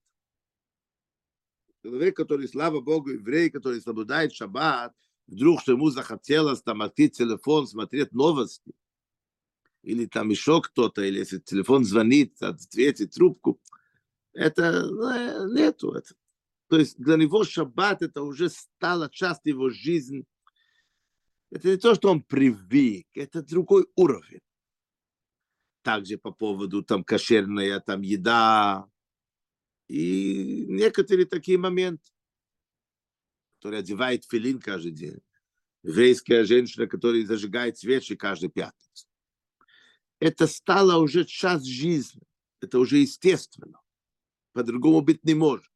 Человек, 1.82 2.16
который, 2.16 2.48
слава 2.48 2.80
Богу, 2.80 3.11
еврей, 3.11 3.48
который 3.48 3.80
соблюдает 3.80 4.35
шаббат, 4.35 4.94
вдруг 5.27 5.61
что 5.61 5.73
ему 5.73 5.91
захотелось 5.91 6.62
там 6.62 6.83
открыть 6.83 7.17
телефон, 7.17 7.67
смотреть 7.67 8.12
новости, 8.12 8.73
или 9.83 10.07
там 10.07 10.31
еще 10.31 10.61
кто-то, 10.62 11.03
или 11.03 11.19
если 11.19 11.39
телефон 11.39 11.85
звонит, 11.85 12.41
ответить 12.43 13.15
трубку, 13.15 13.61
это 14.33 14.87
ну, 14.87 15.55
нету. 15.55 15.93
Это. 15.93 16.15
То 16.69 16.79
есть 16.79 16.99
для 16.99 17.17
него 17.17 17.45
шаббат 17.45 18.03
это 18.03 18.23
уже 18.23 18.51
стало 18.51 19.09
частью 19.09 19.55
его 19.55 19.71
жизни. 19.71 20.25
Это 21.51 21.69
не 21.69 21.77
то, 21.77 21.95
что 21.95 22.11
он 22.11 22.23
привык, 22.23 23.07
это 23.15 23.43
другой 23.43 23.87
уровень 23.95 24.41
также 25.87 26.19
по 26.19 26.33
поводу 26.33 26.83
там 26.83 27.05
кошерная 27.05 27.79
там 27.79 28.03
еда 28.03 28.91
и 29.87 30.67
некоторые 30.69 31.27
такие 31.27 31.59
моменты, 31.59 32.11
которые 33.57 33.81
одевает 33.81 34.25
филин 34.25 34.61
каждый 34.61 34.92
день. 34.92 35.21
Еврейская 35.83 36.45
женщина, 36.45 36.87
которая 36.87 37.25
зажигает 37.25 37.79
свечи 37.79 38.16
каждый 38.16 38.49
пятницу. 38.49 39.09
Это 40.19 40.47
стало 40.47 40.99
уже 40.99 41.25
час 41.25 41.64
жизни. 41.64 42.23
Это 42.61 42.79
уже 42.79 42.99
естественно. 42.99 43.81
По-другому 44.53 45.01
быть 45.01 45.25
не 45.25 45.35
может. 45.35 45.71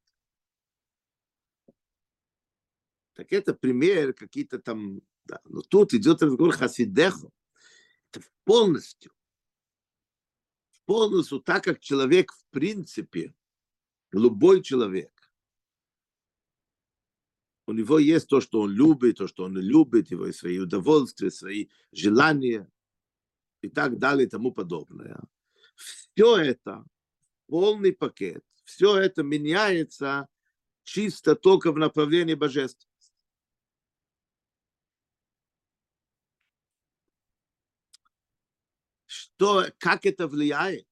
Так 3.13 3.31
это 3.31 3.53
пример 3.53 4.13
какие-то 4.13 4.59
там... 4.59 5.01
Да. 5.25 5.39
Но 5.45 5.61
тут 5.61 5.93
идет 5.93 6.23
разговор 6.23 6.53
хасидеху. 6.53 7.31
Это 8.11 8.25
полностью 8.43 9.13
полностью 10.91 11.39
так, 11.39 11.63
как 11.63 11.79
человек 11.79 12.33
в 12.33 12.45
принципе, 12.49 13.33
любой 14.11 14.61
человек, 14.61 15.20
у 17.71 17.73
него 17.73 17.99
есть 17.99 18.27
то, 18.27 18.41
что 18.41 18.61
он 18.61 18.71
любит, 18.71 19.17
то, 19.17 19.27
что 19.27 19.45
он 19.45 19.57
любит, 19.57 20.11
его 20.11 20.29
свои 20.33 20.59
удовольствия, 20.59 21.31
свои 21.31 21.69
желания 21.93 22.69
и 23.61 23.69
так 23.69 23.97
далее 23.97 24.27
и 24.27 24.29
тому 24.29 24.51
подобное. 24.51 25.17
Все 25.75 26.35
это, 26.35 26.83
полный 27.47 27.93
пакет, 27.93 28.43
все 28.65 28.97
это 28.97 29.23
меняется 29.23 30.27
чисто 30.83 31.33
только 31.35 31.71
в 31.71 31.77
направлении 31.77 32.33
божества. 32.33 32.89
Что, 39.05 39.65
как 39.77 40.05
это 40.05 40.27
влияет? 40.27 40.87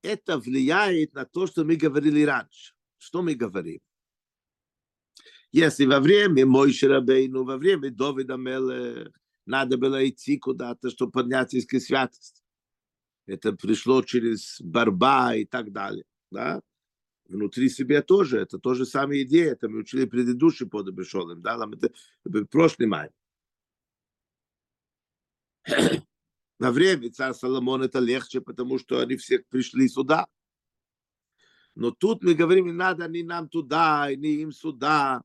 Это 0.00 0.38
влияет 0.38 1.12
на 1.12 1.26
то, 1.26 1.46
что 1.46 1.64
мы 1.64 1.76
говорили 1.76 2.22
раньше. 2.22 2.73
Что 3.04 3.20
мы 3.20 3.34
говорим? 3.34 3.80
Если 5.52 5.84
во 5.84 6.00
время 6.00 6.46
Мойши 6.46 6.88
Рабейну, 6.88 7.44
во 7.44 7.58
время 7.58 7.90
Довида 7.90 8.36
Мелех, 8.36 9.12
надо 9.44 9.76
было 9.76 10.08
идти 10.08 10.38
куда-то, 10.38 10.90
чтобы 10.90 11.12
подняться 11.12 11.58
из 11.58 11.66
святости. 11.66 12.42
Это 13.26 13.52
пришло 13.52 14.02
через 14.02 14.58
борьба 14.60 15.34
и 15.34 15.44
так 15.44 15.70
далее. 15.70 16.06
Да? 16.30 16.62
Внутри 17.26 17.68
себя 17.68 18.00
тоже, 18.00 18.38
это 18.38 18.58
тоже 18.58 18.86
самая 18.86 19.22
идея, 19.22 19.52
это 19.52 19.68
мы 19.68 19.80
учили 19.80 20.06
предыдущий 20.06 20.66
под 20.66 20.90
Бешолем, 20.90 21.42
да, 21.42 21.58
это 22.24 22.46
прошлый 22.46 22.88
май. 22.88 23.10
На 26.58 26.72
время 26.72 27.12
царь 27.12 27.34
Соломон 27.34 27.82
это 27.82 27.98
легче, 27.98 28.40
потому 28.40 28.78
что 28.78 29.00
они 29.00 29.16
все 29.16 29.40
пришли 29.40 29.88
сюда. 29.88 30.26
Но 31.74 31.90
тут 31.90 32.22
мы 32.22 32.34
говорим, 32.34 32.66
не 32.66 32.72
надо 32.72 33.08
ни 33.08 33.22
нам 33.22 33.48
туда, 33.48 34.08
ни 34.14 34.40
им 34.42 34.52
сюда. 34.52 35.22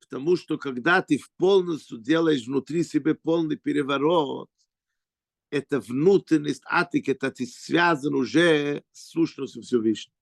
Потому 0.00 0.36
что 0.36 0.58
когда 0.58 1.02
ты 1.02 1.20
полностью 1.36 1.98
делаешь 1.98 2.46
внутри 2.46 2.84
себя 2.84 3.14
полный 3.14 3.56
переворот, 3.56 4.50
это 5.50 5.80
внутренность 5.80 6.62
атик, 6.66 7.08
это 7.08 7.30
ты 7.30 7.46
связан 7.46 8.14
уже 8.14 8.82
с 8.92 9.10
сущностью 9.10 9.62
Всевышнего. 9.62 10.16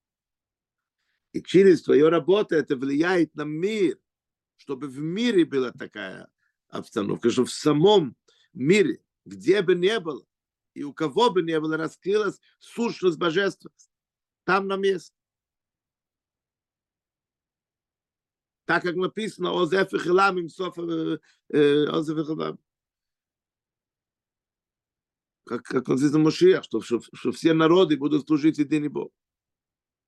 И 1.32 1.42
через 1.42 1.82
твою 1.82 2.10
работу 2.10 2.54
это 2.54 2.76
влияет 2.76 3.34
на 3.34 3.44
мир, 3.44 3.98
чтобы 4.56 4.88
в 4.88 4.98
мире 4.98 5.44
была 5.44 5.72
такая 5.72 6.28
обстановка, 6.68 7.30
что 7.30 7.44
в 7.44 7.52
самом 7.52 8.16
мире, 8.52 9.02
где 9.24 9.62
бы 9.62 9.74
ни 9.74 9.98
было, 9.98 10.24
и 10.74 10.82
у 10.82 10.92
кого 10.92 11.30
бы 11.30 11.42
ни 11.42 11.56
было, 11.58 11.76
раскрылась 11.76 12.40
сущность 12.58 13.18
божественности. 13.18 13.90
Там 14.44 14.66
на 14.66 14.76
месте. 14.76 15.14
Так 18.72 18.84
как 18.84 18.96
написано, 18.96 19.52
Озеф 19.52 19.92
и 19.92 19.98
Хилам 19.98 20.38
им 20.38 20.48
Соф, 20.48 20.78
Озеф 20.78 21.18
и 21.50 22.24
Хилам. 22.24 22.58
Как, 25.44 25.62
как 25.62 25.86
он 25.90 25.98
здесь 25.98 26.12
Мошиах, 26.12 26.64
что, 26.64 26.80
что, 26.80 27.32
все 27.32 27.52
народы 27.52 27.98
будут 27.98 28.26
служить 28.26 28.56
единый 28.56 28.88
Бог. 28.88 29.12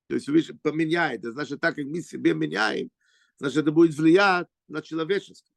То 0.07 0.15
есть 0.15 0.27
видишь, 0.27 0.51
поменяет. 0.63 1.23
Значит, 1.23 1.61
так 1.61 1.75
как 1.75 1.85
мы 1.85 2.01
себе 2.01 2.33
меняем, 2.33 2.89
значит, 3.37 3.59
это 3.59 3.71
будет 3.71 3.93
влиять 3.93 4.47
на 4.67 4.81
человечество. 4.81 5.53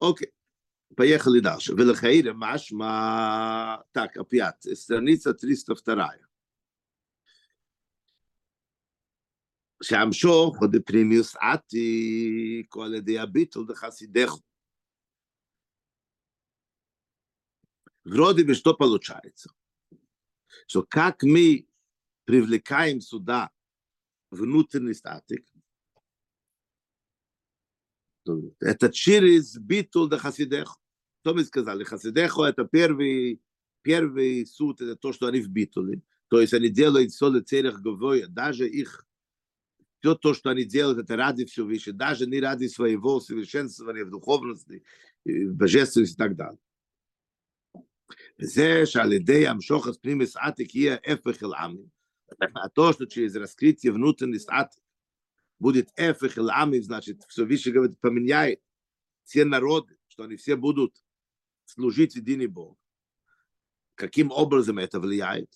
Окей. 0.00 0.32
Поехали 0.96 1.38
дальше. 1.38 1.74
Велахаире 1.74 2.32
машма... 2.32 3.84
Так, 3.92 4.16
опять, 4.16 4.66
страница 4.76 5.32
302. 5.32 6.31
שהמשוך 9.83 10.57
עוד 10.61 10.71
בפרימיוס 10.75 11.35
עתיק, 11.35 12.75
או 12.75 12.83
על 12.83 12.95
ידי 12.95 13.19
הביטל 13.19 13.59
דחסידך. 13.67 14.31
Вроде 18.05 18.45
бы 18.45 18.55
что 18.55 18.73
получается? 18.73 19.49
Что 20.65 20.83
как 20.83 21.23
мы 21.23 21.67
привлекаем 22.23 23.01
сюда 23.01 23.51
внутренний 24.31 24.93
статик, 24.93 25.45
это 28.59 28.91
через 28.91 29.57
битул 29.57 30.07
до 30.07 30.17
хасидеху. 30.17 30.79
Что 31.21 31.33
мы 31.33 31.43
сказали? 31.43 31.83
Хасидеху 31.83 32.43
это 32.43 32.65
первый, 32.65 33.41
первый 33.81 34.45
суд, 34.45 34.81
это 34.81 34.95
то, 34.95 35.11
что 35.11 35.27
они 35.27 35.41
в 35.41 35.49
битуле. 35.49 36.01
То 36.29 36.41
есть 36.41 36.53
они 36.53 36.69
делают 36.69 37.11
все 37.11 37.29
для 37.29 37.41
целях 37.41 37.81
говоя, 37.81 38.27
даже 38.27 38.67
их 38.67 39.05
все 40.01 40.15
то, 40.15 40.33
что 40.33 40.49
они 40.49 40.63
делают, 40.63 40.99
это 40.99 41.15
ради 41.15 41.45
Всевышнего, 41.45 41.97
даже 41.97 42.27
не 42.27 42.39
ради 42.39 42.67
своего 42.67 43.19
совершенствования 43.19 44.05
в 44.05 44.09
духовности, 44.09 44.83
в 45.25 45.53
божественности 45.53 46.13
и 46.15 46.17
так 46.17 46.35
далее. 46.35 46.59
וזה 48.39 48.85
שעל 48.85 49.13
ידי 49.13 49.47
המשוך 49.47 49.87
את 49.87 49.97
פנימיס 50.01 50.37
עתיק 50.37 50.75
יהיה 50.75 50.97
הפך 51.05 51.43
אל 51.43 51.53
עמים. 51.53 51.97
А 52.55 52.69
то, 52.69 52.93
что 52.93 53.05
через 53.05 53.35
раскрытие 53.35 53.93
внутренности 53.93 54.49
ат 54.49 54.73
будет 55.59 55.89
эфех 55.95 56.37
или 56.37 56.49
амив, 56.51 56.83
значит, 56.83 57.23
все 57.23 57.45
выше 57.45 57.71
говорит, 57.71 57.99
поменяет 57.99 58.61
все 59.23 59.45
народы, 59.45 59.97
что 60.07 60.23
они 60.23 60.35
все 60.35 60.55
будут 60.55 60.93
служить 61.65 62.15
единый 62.15 62.47
Бог. 62.47 62.77
Каким 63.95 64.31
образом 64.31 64.77
это 64.77 64.99
влияет? 64.99 65.49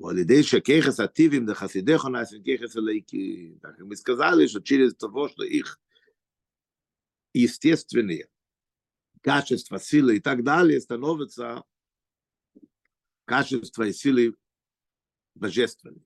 ועל 0.00 0.18
ידי 0.18 0.42
שכיחס 0.42 1.00
הטיבים 1.00 1.46
דחסידך 1.46 2.04
נעשים 2.12 2.42
כיחס 2.42 2.76
אלוהיקים. 2.76 3.58
Так 3.62 3.78
мы 3.80 3.96
сказали, 3.96 4.46
что 4.46 4.60
через 4.60 4.94
того, 4.94 5.28
что 5.28 5.44
их 5.44 5.78
естественные 7.34 8.28
качества, 9.22 9.78
силы 9.78 10.16
и 10.16 10.20
так 10.20 10.42
далее 10.42 10.80
становятся 10.80 11.62
качества 13.26 13.84
и 13.84 13.92
силы 13.92 14.36
божественные. 15.34 16.04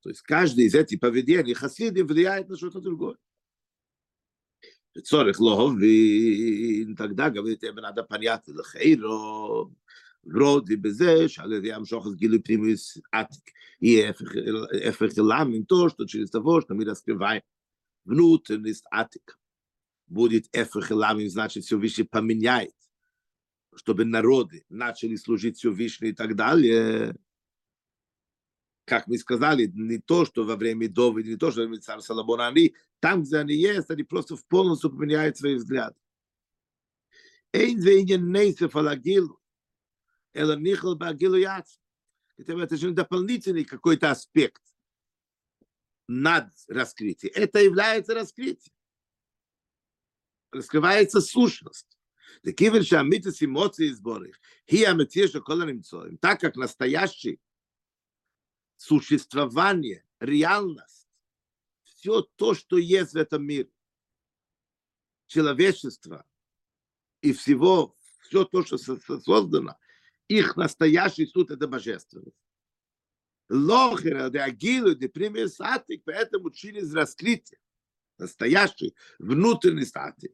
То 0.00 0.08
есть 0.08 0.22
каждый 0.22 0.64
из 0.64 0.74
этих 0.74 0.98
поведений 0.98 1.54
хасидим 1.54 2.06
влияет 2.06 2.48
на 2.48 2.56
что-то 2.56 2.80
другое. 2.80 3.16
לצורך 4.96 5.40
לא 5.40 5.70
הבין, 5.70 6.94
тогда 6.94 7.30
говорит, 7.30 7.64
им 7.64 7.76
надо 7.76 8.02
понять 8.02 8.48
לחיירו, 8.48 9.70
вроде 10.26 10.76
בזה 10.76 11.28
שעל 11.28 11.52
ידי 11.52 11.72
המשוך 11.72 12.06
אז 12.06 12.16
גילוי 12.16 12.42
פנימיוס 12.42 12.98
עתיק, 13.12 13.50
יהיה 13.80 14.10
הפך 14.88 15.18
אליו 15.18 15.46
עם 15.54 15.64
то, 15.64 15.88
что 15.88 16.06
через 16.06 16.30
того, 16.30 16.60
что 16.60 16.74
мы 16.74 16.84
раскрываем 16.84 17.42
внутренность 18.04 18.84
атик. 18.90 19.38
Будет 20.06 20.46
эфех 20.52 20.92
эламим, 20.92 21.28
значит, 21.28 21.64
все 21.64 21.78
выше 21.78 22.04
поменяет, 22.04 22.74
чтобы 23.74 24.04
народы 24.04 24.64
начали 24.68 25.16
служить 25.16 25.56
все 25.56 25.70
выше 25.72 26.08
и 26.08 26.12
так 26.12 26.36
далее. 26.36 27.16
Как 28.84 29.06
мы 29.06 29.16
сказали, 29.16 29.70
не 29.72 29.98
то, 29.98 30.24
что 30.24 30.44
во 30.44 30.56
время 30.56 30.88
Довида, 30.88 31.30
не 31.30 31.36
то, 31.36 31.50
что 31.50 31.60
во 31.60 31.66
время 31.66 31.80
царя 31.80 32.00
Соломона, 32.00 32.48
они 32.48 32.74
там, 33.00 33.22
где 33.22 33.38
они 33.38 33.54
есть, 33.54 33.90
они 33.90 34.02
просто 34.02 34.36
полностью 34.48 34.90
поменяют 34.90 35.38
свои 35.38 35.54
взгляды. 35.54 35.96
Эйн 37.52 37.80
вейнен 37.80 38.32
нейсеф 38.32 38.76
алагилу, 38.76 39.40
Эла 40.37 40.55
Михал 40.55 40.95
Багилуяц. 40.95 41.79
Это 42.37 42.77
же 42.77 42.91
дополнительный 42.91 43.65
какой-то 43.65 44.11
аспект 44.11 44.61
над 46.07 46.53
раскрытием. 46.67 47.33
Это 47.35 47.59
является 47.59 48.13
раскрытием. 48.13 48.73
Раскрывается 50.51 51.21
сущность. 51.21 51.97
Такие 52.43 52.83
шамитис 52.83 53.41
эмоции 53.41 53.89
сборных. 53.89 54.39
Так 56.21 56.39
как 56.39 56.55
настоящий 56.55 57.41
существование, 58.75 60.05
реальность, 60.19 61.09
все 61.83 62.21
то, 62.21 62.53
что 62.53 62.77
есть 62.77 63.13
в 63.13 63.17
этом 63.17 63.43
мире, 63.43 63.71
человечество 65.25 66.27
и 67.21 67.33
всего, 67.33 67.97
все 68.21 68.45
то, 68.45 68.63
что 68.63 68.77
создано, 68.77 69.77
их 70.27 70.57
настоящий 70.57 71.25
суд– 71.25 71.51
это 71.51 71.67
божественность. 71.67 72.37
Лохера 73.49 74.29
реагирует 74.29 75.01
и 75.01 75.07
пример 75.07 75.47
сатик, 75.47 76.03
поэтому 76.05 76.51
через 76.51 76.93
раскрытие. 76.93 77.59
Настоящий 78.17 78.95
внутренний 79.19 79.85
сатик. 79.85 80.33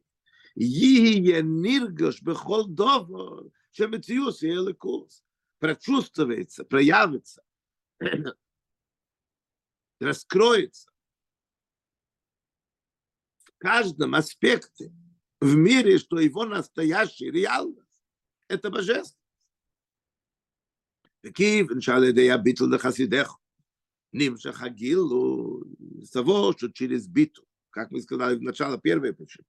Ее 0.54 1.42
ниргаш 1.42 2.22
бехол 2.22 2.66
довор, 2.66 3.50
чем 3.72 3.94
и 3.94 3.98
лекус. 3.98 5.24
Прочувствуется, 5.58 6.64
проявится, 6.64 7.42
раскроется. 10.00 10.90
В 13.38 13.52
каждом 13.58 14.14
аспекте 14.14 14.92
в 15.40 15.54
мире, 15.54 15.98
что 15.98 16.18
его 16.18 16.44
настоящий 16.44 17.30
реальность– 17.30 18.02
это 18.48 18.70
божество. 18.70 19.23
וכיוון 21.25 21.81
שעל 21.81 22.03
ידי 22.03 22.31
הביטול 22.31 22.75
לחסידך 22.75 23.35
נמשך 24.13 24.61
הגילו, 24.61 25.59
סבור 26.03 26.53
שצ'יליס 26.57 27.07
ביטול, 27.07 27.45
как 27.71 27.91
мы 27.91 28.01
сказали 28.01 28.35
в 28.35 28.41
начале 28.41 28.79
первой 28.79 29.13
причины, 29.13 29.45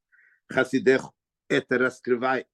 хасидех 0.47 1.11
это 1.49 1.79
раскрывает, 1.79 2.47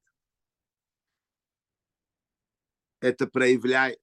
это 3.00 3.26
проявляет, 3.26 4.00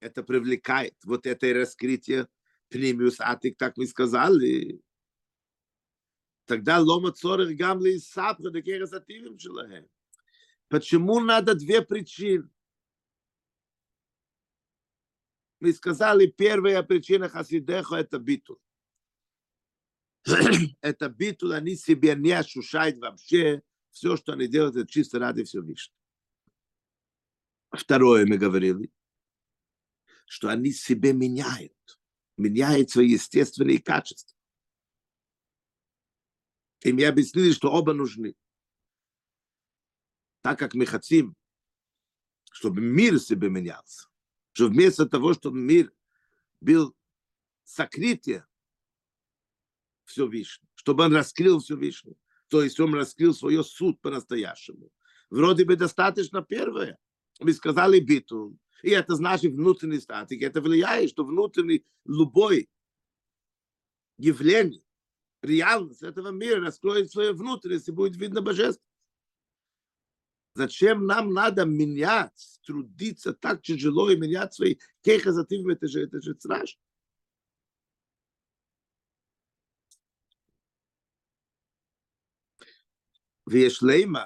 это 0.00 0.22
привлекает, 0.22 0.96
вот 1.04 1.26
это 1.26 1.52
раскрытие 1.54 2.28
пнемиус 2.70 3.20
атик, 3.20 3.56
так 3.56 3.76
мы 3.76 3.86
сказали, 3.86 4.80
тогда 6.44 6.80
лома 6.80 7.12
цорих 7.12 7.56
гамли 7.56 7.92
и 7.92 7.98
сапха 7.98 8.50
декерас 8.50 8.92
ативим 8.92 9.38
шелахем. 9.38 9.88
Почему 10.68 11.20
надо 11.20 11.54
две 11.54 11.82
причины? 11.82 12.50
Мы 15.63 15.71
сказали, 15.71 16.25
первая 16.25 16.83
причина 16.83 17.29
хасидеха– 17.29 17.95
это 17.95 18.19
битул. 18.19 18.59
это 20.81 21.07
битул, 21.07 21.53
они 21.53 21.77
себе 21.77 22.15
не 22.17 22.31
ощущают 22.31 22.97
вообще, 22.97 23.63
все, 23.89 24.17
что 24.17 24.33
они 24.33 24.47
делают, 24.47 24.75
это 24.75 24.91
чисто 24.91 25.19
ради 25.19 25.45
Всевышнего. 25.45 25.97
Второе 27.71 28.25
мы 28.25 28.37
говорили, 28.37 28.91
что 30.25 30.49
они 30.49 30.73
себе 30.73 31.13
меняют, 31.13 31.97
меняют 32.35 32.89
свои 32.89 33.11
естественные 33.11 33.81
качества. 33.81 34.37
И 36.81 36.91
мне 36.91 37.07
объяснили, 37.07 37.53
что 37.53 37.71
оба 37.71 37.93
нужны. 37.93 38.35
Так 40.41 40.59
как 40.59 40.73
мы 40.73 40.85
хотим, 40.85 41.37
чтобы 42.51 42.81
мир 42.81 43.17
себе 43.17 43.49
менялся, 43.49 44.09
что 44.53 44.67
вместо 44.67 45.05
того, 45.07 45.33
чтобы 45.33 45.57
мир 45.57 45.91
был 46.61 46.95
сокрытие 47.63 48.45
Всевышнего, 50.05 50.69
чтобы 50.75 51.03
он 51.03 51.15
раскрыл 51.15 51.59
Всевышнего, 51.59 52.15
то 52.47 52.63
есть 52.63 52.79
он 52.79 52.93
раскрыл 52.93 53.33
свой 53.33 53.63
суд 53.63 53.99
по-настоящему. 54.01 54.91
Вроде 55.29 55.65
бы 55.65 55.75
достаточно 55.75 56.43
первое. 56.43 56.99
Мы 57.39 57.53
сказали 57.53 57.99
биту, 57.99 58.57
и 58.83 58.91
это 58.91 59.15
значит 59.15 59.53
внутренний 59.53 59.99
статик. 59.99 60.43
Это 60.43 60.61
влияет, 60.61 61.09
что 61.09 61.25
внутренний 61.25 61.83
любой 62.05 62.69
явление, 64.17 64.83
реальность 65.41 66.03
этого 66.03 66.29
мира 66.29 66.61
раскроет 66.61 67.11
свою 67.11 67.33
внутренность 67.33 67.87
и 67.87 67.91
будет 67.91 68.15
видно 68.17 68.41
божество. 68.41 68.83
Зачем 70.54 71.06
нам 71.06 71.32
надо 71.32 71.64
менять, 71.64 72.60
трудиться 72.66 73.32
так 73.32 73.62
тяжело 73.62 74.10
и 74.10 74.16
менять 74.16 74.54
свои 74.54 74.76
кехазативы, 75.02 75.72
это 75.72 75.86
же, 75.86 76.02
это 76.02 76.20
же 76.20 76.34
страшно. 76.34 76.80
ויש 83.46 83.82
לימה, 83.82 84.24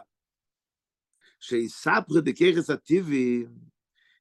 שיספר 1.41 2.21
דקרס 2.21 2.71
הטבעי, 2.71 3.47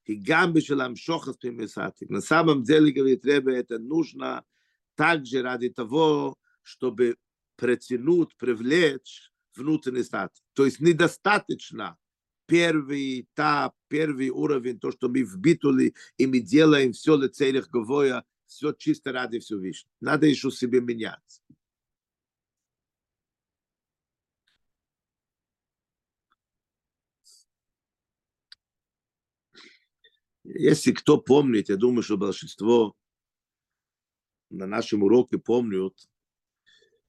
היא 0.07 0.21
גם 0.23 0.53
בשביל 0.53 0.81
המשוך 0.81 1.29
את 1.29 1.35
פנימיוס 1.39 1.77
העתיק. 1.77 2.09
На 2.09 2.21
самом 2.21 2.63
деле, 2.63 2.91
говорит 2.91 3.25
Ребе, 3.25 3.57
это 3.57 3.79
нужно 3.79 4.43
также 4.95 5.41
ради 5.41 5.69
того, 5.69 6.37
чтобы 6.63 7.15
протянуть, 7.55 8.35
привлечь 8.37 9.31
внутренний 9.55 10.03
статус. 10.03 10.43
То 10.56 10.64
есть 10.64 10.80
недостаточно 10.80 11.98
первый 12.46 13.20
этап, 13.20 13.74
первый 13.88 14.30
уровень, 14.30 14.80
то, 14.80 14.90
что 14.90 15.10
мы 15.10 15.20
вбитули, 15.20 15.94
и 16.16 16.26
мы 16.26 16.40
делаем 16.40 16.94
все 16.94 17.18
для 17.18 17.28
целях 17.28 17.68
Говоя, 17.68 18.24
все 18.46 18.72
чисто 18.72 19.12
ради 19.12 19.38
Всевышнего. 19.38 19.92
Надо 20.00 20.26
еще 20.26 20.50
себе 20.50 20.80
меняться. 20.80 21.42
Если 30.42 30.92
кто 30.92 31.18
помнит, 31.18 31.68
я 31.68 31.76
думаю, 31.76 32.02
что 32.02 32.16
большинство 32.16 32.96
на 34.48 34.66
нашем 34.66 35.02
уроке 35.02 35.36
помнят, 35.36 36.08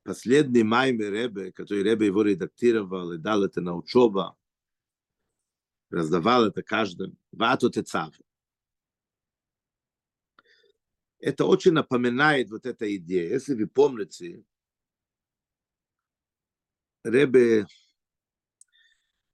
последний 0.07 0.63
майме 0.63 1.09
Ребе, 1.09 1.51
который 1.51 1.83
Ребе 1.83 2.05
его 2.05 2.21
редактировал 2.21 3.11
и 3.11 3.17
дал 3.17 3.43
это 3.43 3.59
на 3.59 3.75
учеба, 3.75 4.37
раздавал 5.89 6.45
это 6.45 6.63
каждым, 6.63 7.17
вату 7.33 7.69
тецав. 7.69 8.15
Это 11.19 11.43
очень 11.43 11.73
напоминает 11.73 12.49
вот 12.49 12.65
эта 12.65 12.95
идея. 12.95 13.31
Если 13.31 13.53
вы 13.53 13.67
помните, 13.67 14.45
Ребе, 17.03 17.67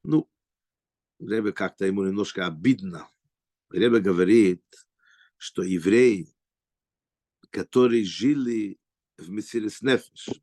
ну, 0.01 0.27
Ребе 1.19 1.51
как-то 1.51 1.85
ему 1.85 2.03
немножко 2.03 2.47
обидно, 2.47 3.07
Ребе 3.69 3.99
говорит, 3.99 4.65
что 5.37 5.61
евреи, 5.61 6.33
которые 7.51 8.03
жили 8.05 8.79
в 9.17 9.29
Мессирис 9.29 9.83
Нефеш, 9.83 10.42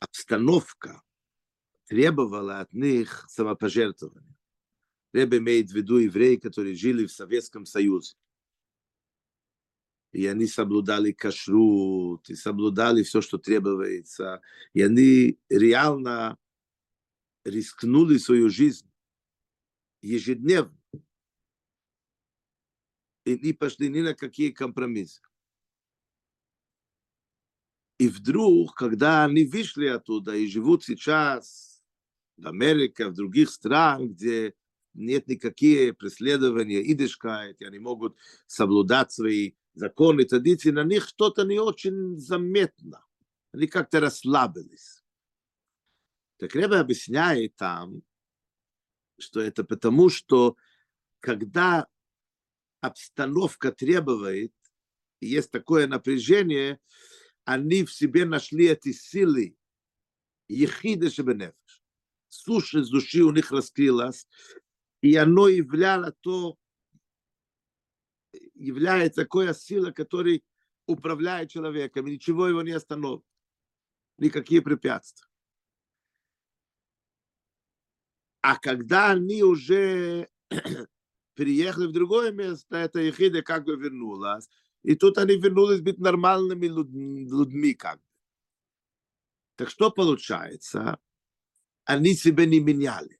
обстановка 0.00 1.02
требовала 1.86 2.60
от 2.60 2.72
них 2.72 3.26
самопожертвования. 3.28 4.36
Ребе 5.12 5.38
имеет 5.38 5.70
в 5.70 5.74
виду 5.74 5.98
евреи, 5.98 6.36
которые 6.36 6.74
жили 6.74 7.06
в 7.06 7.12
Советском 7.12 7.66
Союзе. 7.66 8.16
И 10.12 10.26
они 10.26 10.46
соблюдали 10.46 11.12
кашрут, 11.12 12.28
и 12.30 12.34
соблюдали 12.34 13.02
все, 13.02 13.20
что 13.20 13.38
требуется. 13.38 14.40
И 14.72 14.82
они 14.82 15.38
реально 15.48 16.38
рискнули 17.44 18.18
свою 18.18 18.48
жизнь 18.48 18.90
ежедневно 20.02 20.76
и 23.24 23.38
не 23.38 23.52
пошли 23.52 23.88
ни 23.88 24.00
на 24.00 24.14
какие 24.14 24.50
компромиссы. 24.50 25.22
И 27.98 28.08
вдруг, 28.08 28.74
когда 28.74 29.24
они 29.24 29.44
вышли 29.44 29.86
оттуда 29.86 30.34
и 30.34 30.48
живут 30.48 30.84
сейчас 30.84 31.82
в 32.36 32.46
Америке, 32.46 33.06
в 33.06 33.14
других 33.14 33.50
странах, 33.50 34.10
где 34.10 34.54
нет 34.94 35.28
никакие 35.28 35.92
преследования, 35.92 36.82
идишкает, 36.92 37.60
и 37.60 37.64
они 37.64 37.78
могут 37.78 38.16
соблюдать 38.46 39.12
свои 39.12 39.52
законы, 39.74 40.24
традиции, 40.24 40.70
на 40.70 40.84
них 40.84 41.06
что-то 41.06 41.44
не 41.44 41.58
очень 41.58 42.18
заметно. 42.18 43.04
Они 43.52 43.66
как-то 43.66 44.00
расслабились. 44.00 45.04
Так 46.38 46.54
Ребе 46.54 46.76
объясняет 46.76 47.56
там, 47.56 48.02
что 49.18 49.40
это 49.40 49.62
потому, 49.62 50.08
что 50.10 50.56
когда 51.20 51.86
обстановка 52.80 53.72
требует, 53.72 54.52
есть 55.20 55.50
такое 55.50 55.86
напряжение, 55.86 56.80
они 57.44 57.84
в 57.84 57.92
себе 57.92 58.24
нашли 58.24 58.66
эти 58.66 58.92
силы, 58.92 59.56
ехиды 60.48 61.10
шебенефеш. 61.10 61.82
Суши 62.28 62.84
с 62.84 62.90
души 62.90 63.22
у 63.22 63.30
них 63.30 63.52
раскрылась, 63.52 64.26
и 65.02 65.14
оно 65.16 65.48
являло 65.48 66.12
то, 66.20 66.56
является 68.54 69.22
такая 69.22 69.54
сила, 69.54 69.92
которая 69.92 70.40
управляет 70.86 71.50
человеком, 71.50 72.06
и 72.06 72.12
ничего 72.12 72.48
его 72.48 72.62
не 72.62 72.72
остановит, 72.72 73.24
никакие 74.18 74.62
препятствия. 74.62 75.28
А 78.40 78.58
когда 78.58 79.12
они 79.12 79.42
уже 79.42 80.28
переехали 81.34 81.86
в 81.86 81.92
другое 81.92 82.32
место, 82.32 82.76
эта 82.76 83.00
ехида 83.00 83.42
как 83.42 83.64
бы 83.64 83.76
вернулась. 83.76 84.48
И 84.84 84.94
тут 84.96 85.16
они 85.16 85.36
вернулись 85.36 85.80
быть 85.80 85.98
нормальными 85.98 86.66
людьми 86.66 87.74
как 87.74 87.96
бы. 87.96 88.04
Так 89.56 89.70
что 89.70 89.90
получается? 89.90 90.98
Они 91.84 92.14
себя 92.14 92.44
не 92.44 92.60
меняли. 92.60 93.18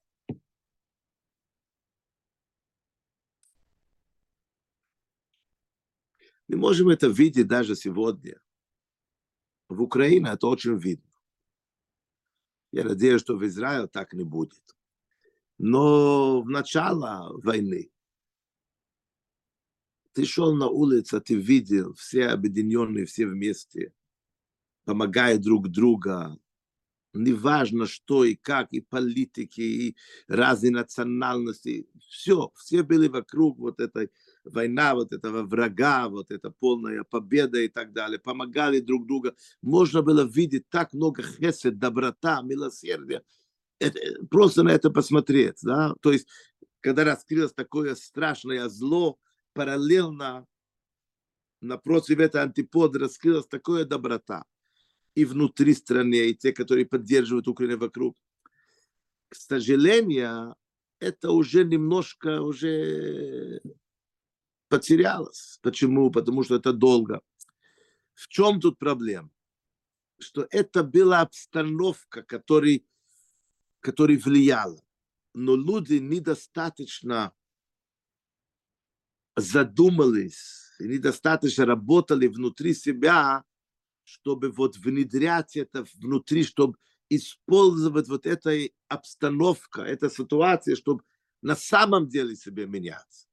Мы 6.47 6.57
можем 6.57 6.89
это 6.89 7.07
видеть 7.07 7.47
даже 7.47 7.75
сегодня. 7.75 8.39
В 9.67 9.81
Украине 9.81 10.29
это 10.29 10.47
очень 10.47 10.77
видно. 10.77 11.11
Я 12.71 12.83
надеюсь, 12.83 13.21
что 13.21 13.37
в 13.37 13.45
Израиле 13.45 13.87
так 13.87 14.13
не 14.13 14.23
будет. 14.23 14.75
Но 15.57 16.41
в 16.43 16.49
начало 16.49 17.35
войны 17.41 17.91
ты 20.15 20.25
шел 20.25 20.55
на 20.55 20.69
улицу, 20.69 21.19
ты 21.19 21.35
видел, 21.35 21.93
все 21.95 22.27
объединенные, 22.27 23.05
все 23.05 23.27
вместе, 23.27 23.91
помогают 24.85 25.41
друг 25.41 25.67
другу, 25.67 26.39
неважно 27.13 27.85
что 27.85 28.23
и 28.23 28.35
как, 28.35 28.69
и 28.71 28.79
политики, 28.79 29.61
и 29.61 29.95
разные 30.29 30.71
национальности, 30.71 31.89
все, 32.07 32.49
все 32.55 32.83
были 32.83 33.09
вокруг 33.09 33.59
вот 33.59 33.81
этой 33.81 34.09
война, 34.45 34.95
вот 34.95 35.11
этого 35.11 35.43
врага, 35.43 36.07
вот 36.07 36.31
эта 36.31 36.49
полная 36.49 37.03
победа 37.03 37.59
и 37.59 37.67
так 37.67 37.91
далее, 37.91 38.17
помогали 38.17 38.79
друг 38.79 39.05
другу. 39.05 39.31
Можно 39.61 40.01
было 40.01 40.23
видеть 40.25 40.69
так 40.69 40.93
много 40.93 41.23
хесед, 41.23 41.77
доброта, 41.77 42.41
милосердия, 42.41 43.21
это, 43.79 43.99
просто 44.29 44.63
на 44.63 44.69
это 44.69 44.89
посмотреть, 44.89 45.59
да, 45.61 45.93
то 46.01 46.13
есть, 46.13 46.27
когда 46.79 47.03
раскрылось 47.03 47.51
такое 47.51 47.95
страшное 47.95 48.69
зло, 48.69 49.19
параллельно 49.55 50.45
напротив 51.61 52.19
этого 52.19 52.43
антипода 52.43 52.99
раскрылась 52.99 53.47
такая 53.47 53.85
доброта 53.85 54.45
и 55.15 55.25
внутри 55.25 55.73
страны, 55.73 56.29
и 56.29 56.35
те, 56.35 56.51
которые 56.51 56.85
поддерживают 56.85 57.47
Украину 57.47 57.77
вокруг. 57.79 58.17
К 59.29 59.35
сожалению, 59.35 60.55
это 60.99 61.31
уже 61.31 61.63
немножко 61.63 62.41
уже 62.41 63.61
потерялось. 64.67 65.57
Почему? 65.61 66.11
Потому 66.11 66.43
что 66.43 66.55
это 66.55 66.73
долго. 66.73 67.21
В 68.13 68.27
чем 68.27 68.59
тут 68.59 68.77
проблема? 68.77 69.29
Что 70.19 70.47
это 70.51 70.83
была 70.83 71.21
обстановка, 71.21 72.23
который, 72.23 72.85
которая 73.79 74.17
влияла. 74.17 74.81
Но 75.33 75.55
люди 75.55 75.95
недостаточно 75.95 77.33
задумались, 79.35 80.71
недостаточно 80.79 81.65
работали 81.65 82.27
внутри 82.27 82.73
себя, 82.73 83.43
чтобы 84.03 84.51
вот 84.51 84.77
внедрять 84.77 85.55
это 85.55 85.85
внутри, 85.95 86.43
чтобы 86.43 86.77
использовать 87.09 88.07
вот 88.07 88.25
этой 88.25 88.73
обстановка, 88.87 89.81
эта 89.81 90.09
ситуация, 90.09 90.75
чтобы 90.75 91.03
на 91.41 91.55
самом 91.55 92.07
деле 92.07 92.35
себе 92.35 92.65
меняться. 92.65 93.27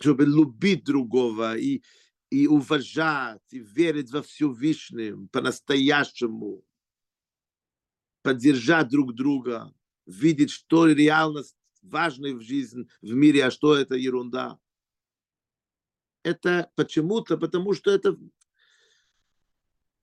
Чтобы 0.00 0.24
любить 0.24 0.84
другого 0.84 1.56
и, 1.56 1.82
и 2.30 2.46
уважать, 2.46 3.42
и 3.50 3.60
верить 3.60 4.10
во 4.10 4.22
Всевышнем 4.22 5.28
по-настоящему, 5.28 6.64
поддержать 8.22 8.88
друг 8.88 9.14
друга, 9.14 9.72
видеть, 10.06 10.50
что 10.50 10.86
реальность 10.86 11.56
важная 11.84 12.34
в 12.34 12.40
жизни, 12.40 12.88
в 13.02 13.12
мире, 13.12 13.44
а 13.44 13.50
что 13.50 13.74
это 13.76 13.94
ерунда. 13.94 14.58
Это 16.22 16.70
почему-то, 16.74 17.36
потому 17.36 17.74
что 17.74 17.90
это 17.90 18.16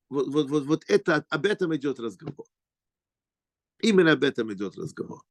вот, 0.09 0.27
вот, 0.27 0.49
вот, 0.49 0.65
вот 0.65 0.83
это, 0.87 1.25
об 1.29 1.45
этом 1.45 1.75
идет 1.75 1.99
разговор. 1.99 2.45
Именно 3.81 4.11
об 4.11 4.23
этом 4.23 4.51
идет 4.53 4.77
разговор. 4.77 5.23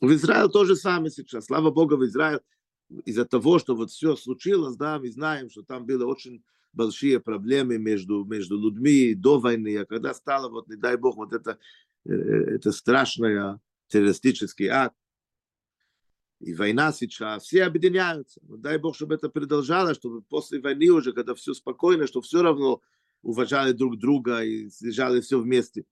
В 0.00 0.12
Израиле 0.12 0.48
то 0.48 0.64
же 0.64 0.76
самое 0.76 1.10
сейчас. 1.10 1.46
Слава 1.46 1.70
Богу, 1.70 1.96
в 1.96 2.04
Израиле 2.04 2.40
из-за 3.04 3.24
того, 3.26 3.58
что 3.58 3.76
вот 3.76 3.90
все 3.90 4.16
случилось, 4.16 4.76
да, 4.76 4.98
мы 4.98 5.10
знаем, 5.10 5.50
что 5.50 5.62
там 5.62 5.84
были 5.84 6.02
очень 6.02 6.42
большие 6.72 7.20
проблемы 7.20 7.78
между, 7.78 8.24
между 8.24 8.58
людьми 8.58 9.14
до 9.14 9.38
войны, 9.38 9.76
а 9.76 9.86
когда 9.86 10.14
стало, 10.14 10.48
вот, 10.48 10.68
не 10.68 10.76
дай 10.76 10.96
Бог, 10.96 11.16
вот 11.16 11.32
это, 11.32 11.58
это 12.04 12.72
страшный 12.72 13.58
террористический 13.88 14.68
акт, 14.68 14.96
и 16.40 16.54
война 16.54 16.92
сейчас, 16.92 17.44
все 17.44 17.64
объединяются. 17.64 18.40
Но 18.44 18.56
дай 18.56 18.78
Бог, 18.78 18.94
чтобы 18.94 19.14
это 19.14 19.28
продолжалось, 19.28 19.96
чтобы 19.96 20.22
после 20.22 20.60
войны 20.60 20.88
уже, 20.90 21.12
когда 21.12 21.34
все 21.34 21.52
спокойно, 21.52 22.06
что 22.06 22.20
все 22.20 22.42
равно 22.42 22.80
уважали 23.22 23.72
друг 23.72 23.98
друга 23.98 24.44
и 24.44 24.70
лежали 24.80 25.20
все 25.20 25.40
вместе. 25.40 25.84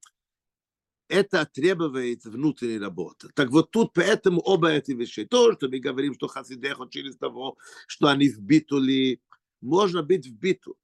Это 1.08 1.46
требует 1.46 2.24
внутренней 2.24 2.78
работы. 2.78 3.28
Так 3.34 3.50
вот 3.50 3.70
тут 3.70 3.92
поэтому 3.92 4.40
оба 4.40 4.70
эти 4.70 4.92
вещи. 4.92 5.24
То, 5.24 5.52
что 5.52 5.68
мы 5.68 5.78
говорим, 5.78 6.14
что 6.14 6.28
хасидехо 6.28 6.88
через 6.88 7.16
того, 7.16 7.56
что 7.86 8.08
они 8.08 8.28
в 8.28 8.40
битули, 8.40 9.20
можно 9.60 10.02
быть 10.02 10.26
в 10.26 10.32
биту. 10.32 10.76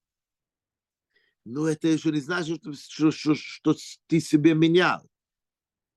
Но 1.45 1.69
это 1.69 1.89
еще 1.89 2.11
не 2.11 2.21
значит, 2.21 2.61
что, 2.61 2.73
что, 2.73 3.11
что, 3.11 3.35
что 3.35 3.77
ты 4.07 4.21
себе 4.21 4.55
менял 4.55 5.09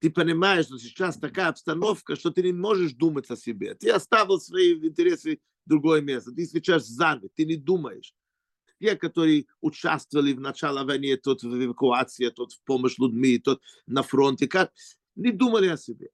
ты 0.05 0.11
понимаешь, 0.11 0.65
что 0.65 0.77
сейчас 0.77 1.17
такая 1.17 1.47
обстановка, 1.47 2.15
что 2.15 2.29
ты 2.29 2.43
не 2.43 2.53
можешь 2.53 2.93
думать 2.93 3.27
о 3.31 3.35
себе. 3.35 3.73
Ты 3.73 3.89
оставил 3.89 4.39
свои 4.39 4.75
интересы 4.75 5.39
в 5.65 5.69
другое 5.69 6.01
место. 6.01 6.31
Ты 6.31 6.45
сейчас 6.45 6.85
занят, 6.85 7.33
ты 7.33 7.43
не 7.43 7.55
думаешь. 7.55 8.13
Те, 8.79 8.97
которые 8.97 9.47
участвовали 9.61 10.33
в 10.33 10.39
начале 10.39 10.83
войны, 10.83 11.17
тот 11.17 11.41
в 11.41 11.65
эвакуации, 11.65 12.29
тот 12.29 12.51
в 12.51 12.61
помощь 12.65 12.99
людьми, 12.99 13.39
тот 13.39 13.63
на 13.87 14.03
фронте, 14.03 14.47
как, 14.47 14.71
не 15.15 15.31
думали 15.31 15.69
о 15.69 15.77
себе. 15.77 16.11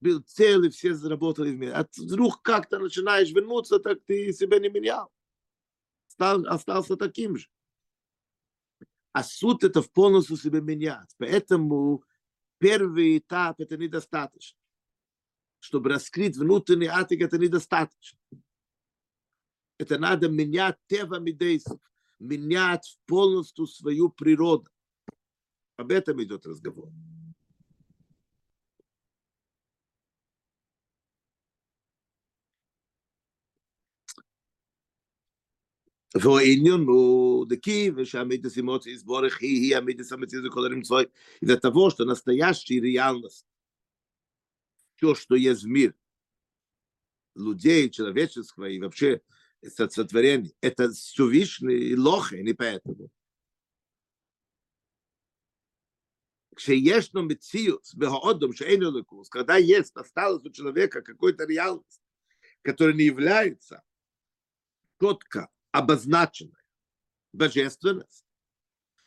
Был 0.00 0.22
целый, 0.26 0.70
все 0.70 0.94
заработали 0.94 1.50
вместе. 1.50 1.76
А 1.76 1.86
вдруг 1.98 2.40
как-то 2.40 2.78
начинаешь 2.78 3.32
вернуться, 3.32 3.80
так 3.80 3.98
ты 4.06 4.32
себя 4.32 4.58
не 4.60 4.70
менял. 4.70 5.12
Стал, 6.06 6.46
остался 6.46 6.96
таким 6.96 7.36
же. 7.36 7.48
А 9.12 9.22
суд 9.22 9.62
это 9.62 9.82
в 9.82 9.92
полностью 9.92 10.38
себя 10.38 10.62
менять. 10.62 11.14
Поэтому 11.18 12.02
первый 12.64 13.18
этап 13.18 13.60
это 13.60 13.76
недостаточно. 13.76 14.58
Чтобы 15.58 15.90
раскрыть 15.90 16.34
внутренний 16.38 16.86
атик, 16.86 17.20
это 17.20 17.36
недостаточно. 17.36 18.18
Это 19.76 19.98
надо 19.98 20.30
менять 20.30 20.78
тева 20.86 21.18
мидейсов, 21.18 21.78
менять 22.18 22.98
полностью 23.04 23.66
свою 23.66 24.08
природу. 24.08 24.70
Об 25.76 25.90
этом 25.90 26.22
идет 26.22 26.46
разговор. 26.46 26.88
והעניין 36.15 36.79
הוא 36.87 37.45
דקי, 37.49 37.91
ושהמידס 37.95 38.57
אמוצי 38.57 38.89
יסבורך 38.89 39.41
היא, 39.41 39.61
היא 39.61 39.77
המידס 39.77 40.11
המציאות 40.11 40.45
וכל 40.45 40.73
המצוי, 40.73 41.05
из-за 41.45 41.57
того, 41.57 41.89
что 41.89 42.05
настоящая 42.05 42.79
реальность, 42.79 43.45
все, 44.95 45.15
что 45.15 45.35
есть 45.35 45.63
в 45.63 45.67
мире, 45.67 45.93
людей, 47.35 47.89
человеческого 47.89 48.65
и 48.65 48.79
вообще 48.79 49.21
сотворение, 49.63 50.51
это 50.61 50.91
Всевышний 50.91 51.91
и 51.91 51.95
лохи, 51.95 52.35
не 52.35 52.53
поэтому. 52.53 53.09
כשיש 56.55 57.13
לו 57.13 57.23
מציאות 57.23 57.87
בהאודום 57.93 58.53
שאין 58.53 58.81
לו 58.81 58.91
לקוס, 58.99 59.29
когда 59.29 59.55
есть, 59.57 59.95
осталось 59.95 60.45
у 60.45 60.49
человека 60.49 61.01
какой-то 61.01 61.45
реальность, 61.45 62.01
которая 62.63 62.95
не 62.95 63.03
является 63.03 63.81
четко 65.01 65.49
обозначенная 65.74 66.64
божественность. 67.32 68.24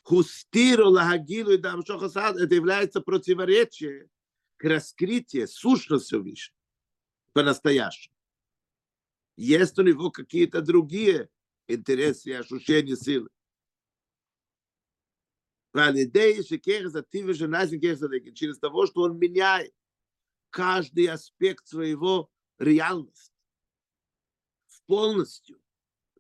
Хустиру 0.02 0.90
лагагилу 0.90 1.52
и 1.52 1.58
дамшохасад, 1.58 2.36
это 2.36 2.54
является 2.56 3.00
противоречие 3.00 4.10
к 4.58 4.66
раскрытию 4.66 5.48
сущности 5.48 6.08
Всевышнего 6.08 6.58
по-настоящему. 7.32 8.14
Есть 9.38 9.80
у 9.80 9.84
него 9.84 10.12
какие-то 10.12 10.62
другие 10.62 11.30
интересы 11.70 12.32
и 12.32 12.34
ощущения 12.34 12.98
силы. 12.98 13.30
Через 18.34 18.60
того, 18.60 18.88
что 18.88 19.02
он 19.04 19.18
меняет 19.18 19.74
каждый 20.50 21.06
аспект 21.08 21.66
своего 21.66 22.30
реальности 22.58 23.34
полностью 24.86 25.62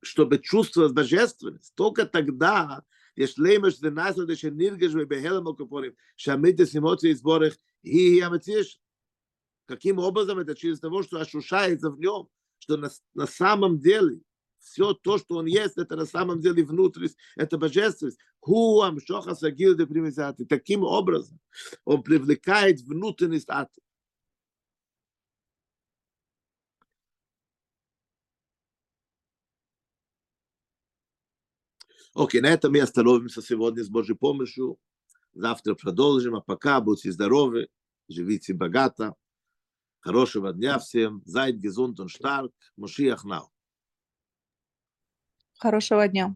чтобы 0.02 0.38
чувствовать 0.38 0.92
божественность, 0.92 1.72
только 1.74 2.06
тогда, 2.06 2.78
יש 3.16 3.38
לימש 3.38 3.78
זה 3.78 3.90
נעשה 3.90 4.24
זה 4.26 4.36
שנרגש 4.36 4.92
ובהלם 4.94 5.48
הקופונים, 5.48 5.92
שהמידס 6.16 6.76
эмоции 6.76 7.12
сборах 7.12 7.56
и 7.84 8.22
המציש. 8.22 8.78
Каким 9.66 9.98
образом 9.98 10.38
это? 10.38 10.54
Через 10.54 10.80
того, 10.80 11.02
что 11.02 11.20
ощущается 11.20 11.90
в 11.90 11.98
нем, 11.98 12.28
что 12.58 12.76
на, 12.76 12.90
на 13.14 13.26
самом 13.26 13.80
деле 13.80 14.20
все 14.58 14.94
то, 14.94 15.18
что 15.18 15.36
он 15.36 15.46
есть, 15.46 15.76
это 15.76 15.96
на 15.96 16.06
самом 16.06 16.40
деле 16.40 16.64
внутренность, 16.64 17.16
это 17.36 17.58
божественность. 17.58 18.18
Хуам 18.40 19.00
шоха 19.00 19.34
сагил 19.34 19.74
де 19.76 19.86
Таким 20.48 20.82
образом 20.82 21.38
он 21.84 22.02
привлекает 22.02 22.80
внутренность 22.80 23.48
аты. 23.48 23.80
Окей, 32.17 32.41
на 32.41 32.47
этом 32.47 32.71
мы 32.71 32.81
остановимся 32.81 33.43
сегодня 33.43 33.83
с 33.83 33.89
Божьей 33.89 34.15
помощью. 34.15 34.79
Завтра 35.33 35.75
продолжим. 35.75 36.35
А 36.35 36.41
пока 36.41 36.81
будьте 36.81 37.11
здоровы, 37.11 37.67
живите 38.09 38.55
богато. 38.55 39.13
Хорошего 39.99 40.51
дня 40.51 40.79
всем. 40.79 41.21
Зайд, 41.25 41.57
Гезунт, 41.57 41.99
он 41.99 42.07
штарк. 42.07 42.51
Мушиях 42.75 43.23
нау. 43.23 43.51
Хорошого 45.59 46.07
дня. 46.07 46.35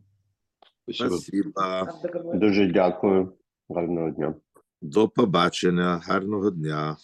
Спасибо. 0.87 1.99
Дуже 2.35 2.71
дякую. 2.71 3.39
Гарного 3.67 4.11
дня. 4.11 4.35
До 4.81 5.09
побачення. 5.09 5.97
Гарного 6.05 6.51
дня. 6.51 6.97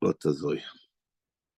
От 0.00 0.22
Зоя. 0.22 0.72